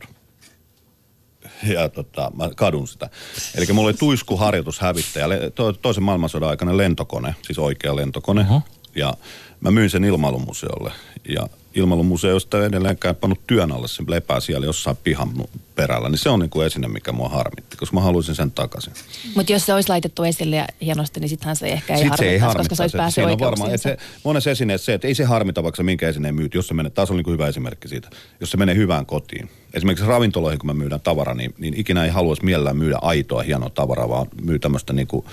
Ja 1.63 1.89
tota, 1.89 2.31
mä 2.35 2.49
kadun 2.55 2.87
sitä. 2.87 3.09
Eli 3.55 3.65
mulla 3.73 3.87
oli 3.87 3.97
tuiskuharjoitushävittäjä, 3.97 5.27
to, 5.55 5.73
toisen 5.73 6.03
maailmansodan 6.03 6.49
aikana 6.49 6.77
lentokone, 6.77 7.35
siis 7.41 7.59
oikea 7.59 7.95
lentokone. 7.95 8.41
Oho. 8.41 8.61
Ja 8.95 9.13
mä 9.59 9.71
myin 9.71 9.89
sen 9.89 10.03
ilmailumuseolle. 10.03 10.91
Ja 11.29 11.47
ilmailumuseosta 11.75 12.65
edelleenkään 12.65 13.15
pannut 13.15 13.47
työn 13.47 13.71
alle, 13.71 13.87
se 13.87 14.03
lepää 14.07 14.39
siellä 14.39 14.65
jossain 14.65 14.97
pihan 15.03 15.29
perällä, 15.75 16.09
niin 16.09 16.19
se 16.19 16.29
on 16.29 16.39
niin 16.39 16.49
kuin 16.49 16.67
esine, 16.67 16.87
mikä 16.87 17.11
mua 17.11 17.29
harmitti, 17.29 17.77
koska 17.77 17.95
mä 17.95 18.01
haluaisin 18.01 18.35
sen 18.35 18.51
takaisin. 18.51 18.93
Mutta 19.35 19.51
jos 19.51 19.65
se 19.65 19.73
olisi 19.73 19.89
laitettu 19.89 20.23
esille 20.23 20.55
ja 20.55 20.67
hienosti, 20.81 21.19
niin 21.19 21.29
sittenhän 21.29 21.55
se 21.55 21.67
ehkä 21.67 21.93
ei 21.93 21.99
Sit 21.99 22.09
harmittaisi, 22.09 22.23
se 22.23 22.33
ei 22.33 22.39
harmittaa, 22.39 22.61
koska 22.61 22.75
se 22.75 22.83
olisi 22.83 22.97
päässyt 22.97 23.23
on 23.23 23.39
varmaan, 23.39 23.79
se, 23.79 23.97
monessa 24.23 24.51
esineessä 24.51 24.85
se, 24.85 24.93
että 24.93 25.07
ei 25.07 25.15
se 25.15 25.23
harmita, 25.23 25.63
vaikka 25.63 25.83
minkä 25.83 26.09
esineen 26.09 26.35
myyt, 26.35 26.53
jos 26.53 26.67
se 26.67 26.73
menee, 26.73 26.89
taas 26.89 27.11
on 27.11 27.17
niin 27.17 27.23
kuin 27.23 27.33
hyvä 27.33 27.47
esimerkki 27.47 27.87
siitä, 27.87 28.09
jos 28.39 28.51
se 28.51 28.57
menee 28.57 28.75
hyvään 28.75 29.05
kotiin. 29.05 29.49
Esimerkiksi 29.73 30.05
ravintoloihin, 30.05 30.59
kun 30.59 30.67
me 30.67 30.73
myydään 30.73 31.01
tavara, 31.01 31.33
niin, 31.33 31.55
niin 31.57 31.73
ikinä 31.77 32.05
ei 32.05 32.11
haluaisi 32.11 32.45
mielellään 32.45 32.77
myydä 32.77 32.97
aitoa, 33.01 33.41
hienoa 33.41 33.69
tavaraa, 33.69 34.09
vaan 34.09 34.27
myy 34.41 34.59
tämmöistä 34.59 34.93
niin 34.93 35.07
kuin, 35.07 35.25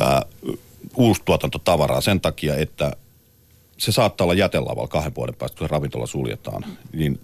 ää, 0.00 0.22
uustuotantotavaraa 0.96 2.00
sen 2.00 2.20
takia, 2.20 2.56
että 2.56 2.96
se 3.80 3.92
saattaa 3.92 4.24
olla 4.24 4.34
jätelavalla 4.34 4.88
kahden 4.88 5.14
vuoden 5.14 5.34
päästä, 5.34 5.58
kun 5.58 5.68
se 5.68 5.72
ravintola 5.72 6.06
suljetaan. 6.06 6.64
Niin 6.92 7.20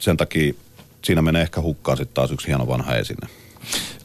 sen 0.00 0.16
takia 0.16 0.54
siinä 1.04 1.22
menee 1.22 1.42
ehkä 1.42 1.60
hukkaan 1.60 1.96
sitten 1.96 2.14
taas 2.14 2.30
yksi 2.30 2.46
hieno 2.46 2.66
vanha 2.66 2.94
esine. 2.94 3.28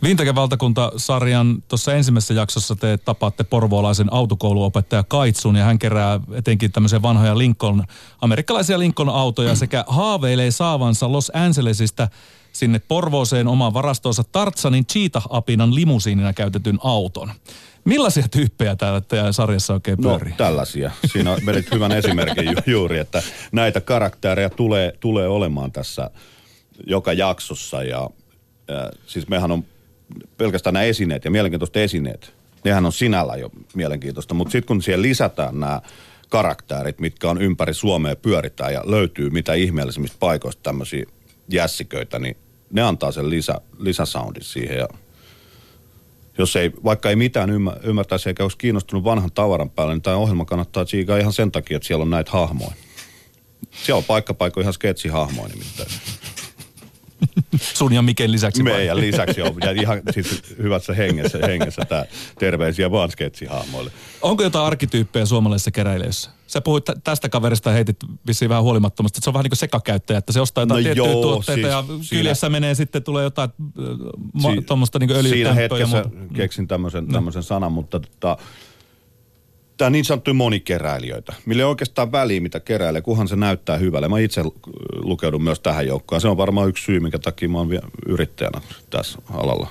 Vintage-valtakunta-sarjan 0.04 1.64
tuossa 1.68 1.94
ensimmäisessä 1.94 2.34
jaksossa 2.34 2.76
te 2.76 2.98
tapaatte 2.98 3.44
porvoolaisen 3.44 4.14
autokouluopettaja 4.14 5.04
Kaitsun 5.04 5.56
ja 5.56 5.64
hän 5.64 5.80
kerää 5.80 6.20
etenkin 6.34 6.72
tämmöisiä 6.72 7.02
vanhoja 7.02 7.38
Lincoln, 7.38 7.84
amerikkalaisia 8.22 8.80
Lincoln-autoja 8.80 9.56
sekä 9.56 9.84
haaveilee 9.88 10.52
saavansa 10.52 11.12
Los 11.12 11.32
Angelesista 11.36 12.08
sinne 12.52 12.80
Porvooseen 12.80 13.48
omaan 13.48 13.74
varastoonsa 13.74 14.24
Tartsanin 14.24 14.86
Cheetah-apinan 14.86 15.76
limusiinina 15.76 16.34
käytetyn 16.34 16.80
auton. 16.84 17.32
Millaisia 17.90 18.28
tyyppejä 18.32 18.76
täällä 18.76 19.02
teidän 19.02 19.34
sarjassa 19.34 19.74
oikein 19.74 19.98
No 20.02 20.10
pyörii? 20.10 20.34
tällaisia. 20.38 20.92
Siinä 21.12 21.38
vedit 21.46 21.72
hyvän 21.72 21.92
esimerkin 21.92 22.46
ju- 22.46 22.62
juuri, 22.66 23.00
että 23.00 23.24
näitä 23.52 23.82
karaktereja 23.82 24.50
tulee, 24.50 24.94
tulee 25.00 25.28
olemaan 25.28 25.72
tässä 25.72 26.10
joka 26.88 27.14
jaksossa. 27.14 27.84
Ja, 27.84 28.10
ja 28.68 28.92
siis 29.08 29.28
mehän 29.28 29.52
on 29.52 29.66
pelkästään 30.38 30.74
nämä 30.74 30.84
esineet 30.84 31.26
ja 31.26 31.32
mielenkiintoiset 31.32 31.78
esineet. 31.78 32.34
Nehän 32.64 32.86
on 32.86 32.94
sinällä 32.94 33.36
jo 33.36 33.52
mielenkiintoista, 33.74 34.34
mutta 34.34 34.52
sitten 34.52 34.68
kun 34.68 34.82
siihen 34.82 35.02
lisätään 35.02 35.60
nämä 35.60 35.82
karakterit, 36.30 37.00
mitkä 37.00 37.30
on 37.30 37.42
ympäri 37.42 37.74
Suomea 37.74 38.16
pyöritään 38.16 38.74
ja 38.74 38.82
löytyy 38.86 39.30
mitä 39.30 39.54
ihmeellisimmistä 39.54 40.18
paikoista 40.20 40.64
tämmöisiä 40.64 41.06
jässiköitä, 41.52 42.20
niin 42.20 42.38
ne 42.72 42.82
antaa 42.82 43.12
sen 43.12 43.30
lisä, 43.30 43.62
lisäsoundin 43.80 44.44
siihen 44.44 44.78
ja 44.78 44.88
jos 46.40 46.56
ei, 46.56 46.72
vaikka 46.84 47.10
ei 47.10 47.16
mitään 47.16 47.50
ymmär, 47.50 47.78
ymmärtäisi 47.84 48.30
eikä 48.30 48.44
olisi 48.44 48.58
kiinnostunut 48.58 49.04
vanhan 49.04 49.32
tavaran 49.32 49.70
päälle, 49.70 49.94
niin 49.94 50.02
tämä 50.02 50.16
ohjelma 50.16 50.46
kannattaa 50.46 50.86
tsiikaa 50.86 51.18
ihan 51.18 51.34
sen 51.34 51.52
takia, 51.52 51.78
että 51.78 51.88
siellä 51.88 52.04
on 52.04 52.10
näitä 52.10 52.32
hahmoja. 52.32 52.72
Siellä 53.72 53.98
on 53.98 54.04
paikka 54.04 54.34
paikka 54.34 54.62
ihan 54.62 54.74
sketsihahmoja 54.74 55.50
nimittäin. 55.50 55.90
Sun 57.74 57.94
ja 57.94 58.02
Miken 58.02 58.32
lisäksi. 58.32 58.64
vai? 58.64 58.74
Meidän 58.74 58.98
lisäksi 58.98 59.42
on 59.42 59.56
ja 59.62 59.72
ihan 59.72 60.02
siis 60.12 60.44
hyvässä 60.58 60.94
hengessä, 60.94 61.40
hengessä 61.48 61.82
tämä 61.86 62.06
terveisiä 62.40 62.92
vaan 62.92 63.12
sketsihahmoille. 63.12 63.92
Onko 64.22 64.44
jotain 64.44 64.66
arkkityyppejä 64.66 65.26
suomalaisissa 65.26 65.72
keräilijöissä? 65.72 66.30
Sä 66.50 66.62
puhuit 66.62 66.86
tä- 66.86 66.96
tästä 67.04 67.30
kaverista 67.30 67.72
heitit 67.72 67.98
vissiin 68.28 68.50
vähän 68.50 68.64
huolimattomasti, 68.64 69.18
että 69.18 69.24
se 69.24 69.30
on 69.30 69.34
vähän 69.34 69.44
niin 69.44 69.50
kuin 69.50 69.58
sekakäyttäjä, 69.58 70.18
että 70.18 70.34
se 70.34 70.42
ostaa 70.42 70.62
jotain 70.62 70.78
No 70.78 70.84
tiettyjä 70.84 71.12
joo, 71.12 71.22
tuotteita 71.22 71.54
siis 71.62 71.68
ja 71.68 71.84
siinä- 72.04 72.20
kyljessä 72.22 72.50
menee 72.50 72.76
sitten 72.76 73.04
tulee 73.04 73.24
jotain 73.24 73.50
äh, 73.60 74.54
Si- 74.56 74.62
tuommoista 74.62 75.00
niin 75.00 75.10
Siinä 75.10 75.20
öljytemppöä 75.20 75.80
ja 75.80 75.86
hetkessä 75.88 76.04
muuta. 76.18 76.34
keksin 76.34 76.68
tämmöisen, 76.68 77.08
tämmöisen 77.08 77.44
sanan, 77.44 77.72
mutta 77.72 78.00
tota, 78.00 78.38
tämä 79.80 79.90
niin 79.90 80.06
sanottuja 80.06 80.34
monikeräilijöitä, 80.34 81.34
millä 81.46 81.62
ei 81.62 81.66
oikeastaan 81.66 82.12
väliä, 82.12 82.42
mitä 82.42 82.60
keräilee, 82.60 83.02
kunhan 83.02 83.28
se 83.28 83.36
näyttää 83.36 83.78
hyvälle. 83.78 84.08
Mä 84.08 84.20
itse 84.20 84.42
lukeudun 84.96 85.44
myös 85.44 85.60
tähän 85.60 85.88
joukkoon. 85.88 86.22
Se 86.22 86.28
on 86.28 86.38
varmaan 86.38 86.70
yksi 86.70 86.86
syy, 86.86 87.00
minkä 87.00 87.20
takia 87.20 87.50
mä 87.50 87.58
oon 87.58 87.70
yrittäjänä 88.08 88.62
tässä 88.90 89.20
alalla. 89.34 89.68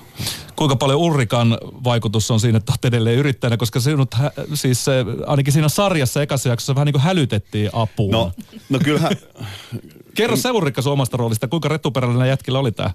Kuinka 0.57 0.77
paljon 0.77 0.99
Ulrikan 0.99 1.59
vaikutus 1.85 2.31
on 2.31 2.40
siinä, 2.40 2.59
että 2.59 2.73
olet 2.73 2.85
edelleen 2.85 3.18
yrittäjänä, 3.18 3.57
koska 3.57 3.81
sinut, 3.81 4.14
hä- 4.14 4.33
siis 4.55 4.87
ainakin 5.27 5.53
siinä 5.53 5.68
sarjassa 5.68 6.23
ekassa 6.23 6.49
jaksossa 6.49 6.75
vähän 6.75 6.87
niin 6.87 6.92
kuin 6.92 7.03
hälytettiin 7.03 7.71
apuun. 7.73 8.12
No, 8.12 8.33
no 8.68 8.79
kyllähän, 8.85 9.12
Kerro 10.14 10.37
se 10.37 10.51
Ulrikka 10.51 10.83
sun 10.83 10.92
omasta 10.92 11.16
roolista, 11.16 11.49
kuinka 11.49 11.68
retuperäinen 11.68 12.29
jätkillä 12.29 12.59
oli 12.59 12.73
tämä 12.73 12.90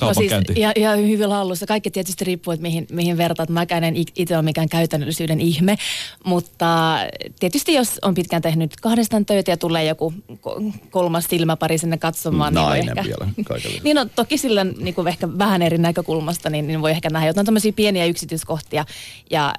No 0.00 0.14
siis 0.14 0.32
ihan, 0.56 0.72
ihan 0.76 0.98
hyvin 0.98 1.30
hallussa. 1.30 1.66
Kaikki 1.66 1.90
tietysti 1.90 2.24
riippuu, 2.24 2.52
että 2.52 2.62
mihin, 2.62 2.86
mihin 2.92 3.16
vertaat. 3.16 3.48
Mäkään 3.48 3.84
en 3.84 3.94
itse 3.96 4.36
ole 4.36 4.42
mikään 4.42 4.68
käytännöllisyyden 4.68 5.40
ihme, 5.40 5.78
mutta 6.24 6.98
tietysti 7.40 7.74
jos 7.74 7.98
on 8.02 8.14
pitkään 8.14 8.42
tehnyt 8.42 8.76
kahdestaan 8.76 9.26
töitä 9.26 9.50
ja 9.50 9.56
tulee 9.56 9.84
joku 9.84 10.14
ko- 10.32 10.72
kolmas 10.90 11.24
silmäpari 11.24 11.78
sinne 11.78 11.98
katsomaan, 11.98 12.54
niin 12.54 12.64
nainen 12.64 12.98
ehkä... 12.98 13.04
vielä. 13.04 13.32
Niin 13.84 13.96
no 13.96 14.04
toki 14.04 14.38
sillä 14.38 14.64
niin 14.64 14.94
kuin 14.94 15.08
ehkä 15.08 15.28
vähän 15.38 15.62
eri 15.62 15.78
näkökulmasta, 15.78 16.50
niin, 16.50 16.66
niin 16.66 16.82
voi 16.82 16.90
ehkä 16.90 17.10
nähdä 17.10 17.26
jotain 17.26 17.46
tämmöisiä 17.46 17.72
pieniä 17.72 18.04
yksityiskohtia. 18.04 18.84
Ja 19.30 19.54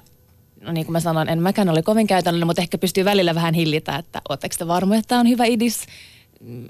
no 0.60 0.72
niin 0.72 0.86
kuin 0.86 0.92
mä 0.92 1.00
sanoin, 1.00 1.28
en 1.28 1.42
mäkään 1.42 1.68
ole 1.68 1.82
kovin 1.82 2.06
käytännöllinen, 2.06 2.46
mutta 2.46 2.62
ehkä 2.62 2.78
pystyy 2.78 3.04
välillä 3.04 3.34
vähän 3.34 3.54
hillitä, 3.54 3.96
että 3.96 4.22
ootteko 4.28 4.54
te 4.58 4.66
varmoja, 4.66 4.98
että 4.98 5.08
tämä 5.08 5.20
on 5.20 5.28
hyvä 5.28 5.44
idis? 5.44 5.86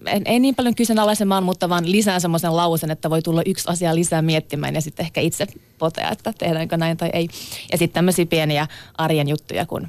En, 0.07 0.23
ei 0.25 0.39
niin 0.39 0.55
paljon 0.55 0.75
kyseenalaisemaan, 0.75 1.45
mutta 1.45 1.69
vaan 1.69 1.91
lisään 1.91 2.21
semmoisen 2.21 2.57
lausen, 2.57 2.91
että 2.91 3.11
voi 3.11 3.23
tulla 3.23 3.43
yksi 3.47 3.69
asia 3.69 3.95
lisää 3.95 4.23
miettimään 4.23 4.75
ja 4.75 4.81
sitten 4.81 5.05
ehkä 5.05 5.21
itse 5.21 5.47
potea, 5.79 6.11
että 6.11 6.33
tehdäänkö 6.39 6.77
näin 6.77 6.97
tai 6.97 7.11
ei. 7.13 7.29
Ja 7.73 7.79
sitten 7.79 7.95
tämmöisiä 7.95 8.27
pieniä 8.27 8.67
arjen 8.99 9.29
juttuja, 9.29 9.67
kun 9.67 9.89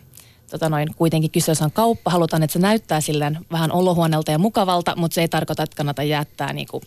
tota 0.52 0.70
noin, 0.70 0.96
kuitenkin 0.96 1.32
kyseessä 1.32 1.66
on 1.66 1.72
kauppa, 1.72 2.12
halutaan, 2.12 2.44
että 2.44 2.54
se 2.54 2.60
näyttää 2.60 3.02
silleen 3.02 3.40
vähän 3.52 3.72
olohuoneelta 3.72 4.32
ja 4.32 4.40
mukavalta, 4.40 4.96
mutta 4.96 5.16
se 5.16 5.22
ei 5.22 5.28
tarkoita, 5.28 5.64
että 5.64 5.76
kannata 5.76 6.04
jättää 6.04 6.54
niinku 6.54 6.82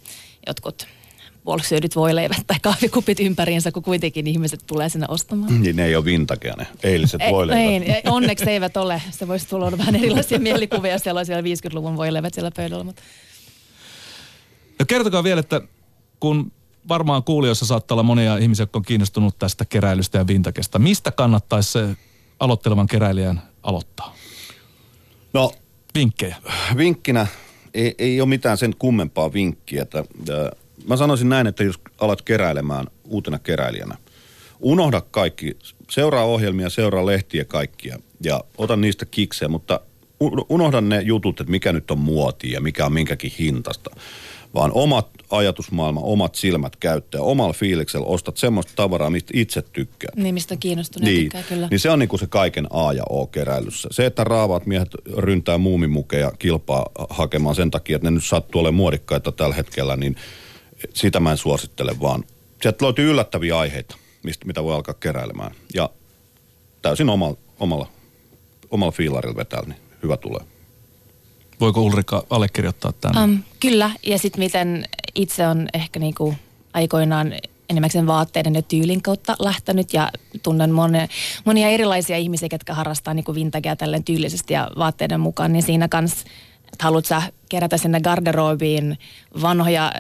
jotkut 0.47 0.87
puolisyödyt 1.45 1.97
voileivät 1.97 2.43
tai 2.47 2.57
kahvikupit 2.63 3.21
ympäriinsä, 3.21 3.73
kun 3.73 3.83
kuitenkin 3.83 4.27
ihmiset 4.27 4.61
tulee 4.67 4.89
sinne 4.89 5.07
ostamaan. 5.09 5.63
Niin 5.63 5.77
ne 5.77 5.85
ei 5.87 5.97
ole 5.97 6.05
vintagea 6.05 6.55
ne 6.59 6.67
eiliset 6.83 7.21
Ei, 7.21 7.33
voileivät. 7.33 7.89
ei, 7.89 8.03
onneksi 8.07 8.51
eivät 8.51 8.77
ole. 8.77 9.03
Se 9.11 9.29
voisi 9.29 9.49
tulla 9.49 9.79
vähän 9.79 9.97
erilaisia 9.97 10.39
mielikuvia, 10.49 10.93
jos 10.93 11.03
siellä 11.03 11.19
on 11.19 11.27
siellä 11.27 11.43
50-luvun 11.43 11.97
voileivät 11.97 12.35
siellä 12.35 12.51
pöydällä. 12.57 12.85
Mutta 12.85 13.03
No 14.79 14.85
kertokaa 14.87 15.25
vielä, 15.25 15.41
että 15.41 15.61
kun 16.21 16.53
varmaan 16.89 17.23
kuulijoissa 17.25 17.67
saattaa 17.67 17.95
olla 17.95 18.03
monia 18.03 18.37
ihmisiä, 18.37 18.63
jotka 18.63 18.79
on 18.79 18.85
kiinnostunut 18.85 19.39
tästä 19.39 19.65
keräilystä 19.65 20.19
ja 20.19 20.27
vintakesta. 20.27 20.79
Mistä 20.79 21.11
kannattaisi 21.13 21.73
se 21.73 21.89
aloittelevan 22.41 22.87
keräilijän 22.87 23.43
aloittaa? 23.63 24.15
No 25.33 25.53
Vinkkejä. 25.95 26.37
vinkkinä 26.77 27.27
ei, 27.75 27.95
ei 27.99 28.21
ole 28.21 28.29
mitään 28.29 28.59
sen 28.59 28.75
kummempaa 28.79 29.33
vinkkiä. 29.33 29.83
Että, 29.83 29.99
äh, 29.99 30.64
mä 30.89 30.97
sanoisin 30.97 31.29
näin, 31.29 31.47
että 31.47 31.65
jos 31.65 31.81
alat 31.99 32.23
keräilemään 32.23 32.87
uutena 33.05 33.39
keräilijänä, 33.39 33.97
unohda 34.61 35.01
kaikki, 35.01 35.57
seuraa 35.91 36.25
ohjelmia, 36.25 36.71
seuraa 36.71 37.07
lehtiä 37.07 37.45
kaikkia 37.45 37.99
ja 38.25 38.45
ota 38.59 38.77
niistä 38.77 39.07
kiksejä, 39.07 39.49
mutta 39.49 39.81
unohda 40.49 40.81
ne 40.81 41.01
jutut, 41.01 41.41
että 41.41 41.51
mikä 41.51 41.73
nyt 41.73 41.91
on 41.91 41.99
muotia 41.99 42.53
ja 42.53 42.61
mikä 42.61 42.87
on 42.87 42.93
minkäkin 42.93 43.33
hintasta, 43.39 43.91
vaan 44.55 44.71
omat 44.75 45.09
ajatusmaailma, 45.31 46.01
omat 46.01 46.35
silmät 46.35 46.77
käyttää, 46.77 47.21
omalla 47.21 47.53
fiiliksellä 47.53 48.07
ostat 48.07 48.37
semmoista 48.37 48.73
tavaraa, 48.77 49.11
mistä 49.11 49.31
itse 49.35 49.63
tykkää. 49.63 50.11
niin, 50.17 50.35
mistä 50.35 50.55
on 50.55 50.59
kiinnostunut 50.59 51.09
Niin, 51.09 51.21
tykkää 51.23 51.43
kyllä. 51.43 51.69
niin 51.71 51.81
se 51.81 51.91
on 51.91 51.99
niinku 51.99 52.19
se 52.19 52.27
kaiken 52.27 52.67
A 52.71 52.93
ja 52.93 53.03
O 53.11 53.27
keräilyssä. 53.27 53.89
Se, 53.93 54.07
että 54.07 54.25
raavaat 54.25 54.67
miehet 54.67 54.89
ryntää 55.17 55.59
muumimukeja 55.59 56.33
kilpaa 56.39 56.87
hakemaan 57.11 57.55
sen 57.55 57.71
takia, 57.71 57.97
että 57.97 58.11
ne 58.11 58.15
nyt 58.15 58.25
sattuu 58.25 58.61
olemaan 58.61 58.75
muodikkaita 58.75 59.33
tällä 59.33 59.55
hetkellä, 59.55 59.97
niin 59.97 60.17
sitä 60.95 61.21
mä 61.21 61.31
en 61.31 61.37
suosittele, 61.37 62.01
vaan 62.01 62.25
sieltä 62.63 62.85
löytyy 62.85 63.11
yllättäviä 63.11 63.59
aiheita, 63.59 63.97
mistä, 64.23 64.47
mitä 64.47 64.65
voi 64.65 64.75
alkaa 64.75 64.95
keräilemään. 64.95 65.51
Ja 65.75 65.91
täysin 66.83 67.11
omalla, 67.11 67.37
omalla, 67.61 67.89
omalla 68.71 68.93
fiilarilla 68.93 69.37
vetää, 69.37 69.63
niin 69.67 69.79
hyvä 70.03 70.17
tulee. 70.17 70.41
Voiko 71.61 71.81
Ulrika 71.81 72.27
allekirjoittaa 72.31 72.93
tämän? 72.93 73.31
Um, 73.31 73.43
kyllä, 73.61 73.91
ja 74.07 74.19
sitten 74.19 74.39
miten 74.39 74.85
itse 75.15 75.47
on 75.47 75.69
ehkä 75.75 75.99
niinku 76.01 76.35
aikoinaan 76.73 77.35
enimmäkseen 77.69 78.07
vaatteiden 78.07 78.55
ja 78.55 78.63
tyylin 78.63 79.03
kautta 79.03 79.37
lähtenyt 79.39 79.93
ja 79.93 80.11
tunnen 80.43 80.71
monia, 80.71 81.09
monia 81.45 81.69
erilaisia 81.69 82.17
ihmisiä, 82.17 82.49
jotka 82.53 82.75
harrastaa 82.75 83.15
niinku 83.15 83.35
vintagea 83.35 83.77
tälleen 83.77 84.05
tyylisesti 84.05 84.55
ja 84.55 84.71
vaatteiden 84.79 85.21
mukaan, 85.21 85.53
niin 85.53 85.63
siinä 85.63 85.89
kanssa, 85.89 86.27
että 86.73 86.85
haluat 86.85 87.07
sä 87.07 87.23
kerätä 87.49 87.77
sinne 87.77 88.01
garderobiin 88.01 88.99
vanhoja 89.43 89.93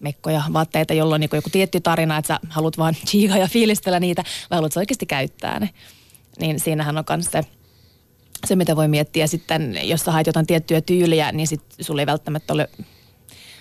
mekkoja, 0.00 0.42
vaatteita, 0.52 0.94
jolla 0.94 1.14
on 1.14 1.20
niinku 1.20 1.36
joku 1.36 1.50
tietty 1.50 1.80
tarina, 1.80 2.18
että 2.18 2.34
sä 2.34 2.40
haluat 2.48 2.78
vaan 2.78 2.94
chiigaa 3.08 3.38
ja 3.38 3.48
fiilistellä 3.48 4.00
niitä, 4.00 4.24
vai 4.50 4.56
haluat 4.56 4.72
sä 4.72 4.80
oikeasti 4.80 5.06
käyttää 5.06 5.60
ne. 5.60 5.70
Niin 6.40 6.60
siinähän 6.60 6.98
on 6.98 7.04
myös 7.10 7.26
se 7.26 7.42
se, 8.46 8.56
mitä 8.56 8.76
voi 8.76 8.88
miettiä 8.88 9.26
sitten, 9.26 9.78
jos 9.82 10.00
sä 10.00 10.12
haet 10.12 10.26
jotain 10.26 10.46
tiettyä 10.46 10.80
tyyliä, 10.80 11.32
niin 11.32 11.46
sit 11.46 11.62
sulla 11.80 12.02
ei 12.02 12.06
välttämättä 12.06 12.52
ole 12.52 12.68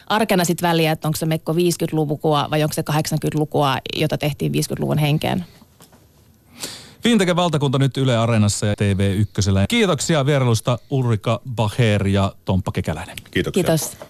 arkena 0.07 0.45
sit 0.45 0.61
väliä, 0.61 0.91
että 0.91 1.07
onko 1.07 1.17
se 1.17 1.25
mekko 1.25 1.53
50-lukua 1.53 2.47
vai 2.51 2.63
onko 2.63 2.73
se 2.73 2.83
80-lukua, 2.91 3.77
jota 3.95 4.17
tehtiin 4.17 4.51
50-luvun 4.51 4.97
henkeen. 4.97 5.45
Vinteke 7.03 7.35
valtakunta 7.35 7.79
nyt 7.79 7.97
Yle 7.97 8.17
Areenassa 8.17 8.65
ja 8.65 8.73
TV1. 8.73 9.65
Kiitoksia 9.69 10.25
vierailusta 10.25 10.79
Ulrika 10.89 11.41
Baher 11.55 12.07
ja 12.07 12.35
Tomppa 12.45 12.71
Kekäläinen. 12.71 13.15
Kiitoksia. 13.31 13.63
Kiitos. 13.63 13.97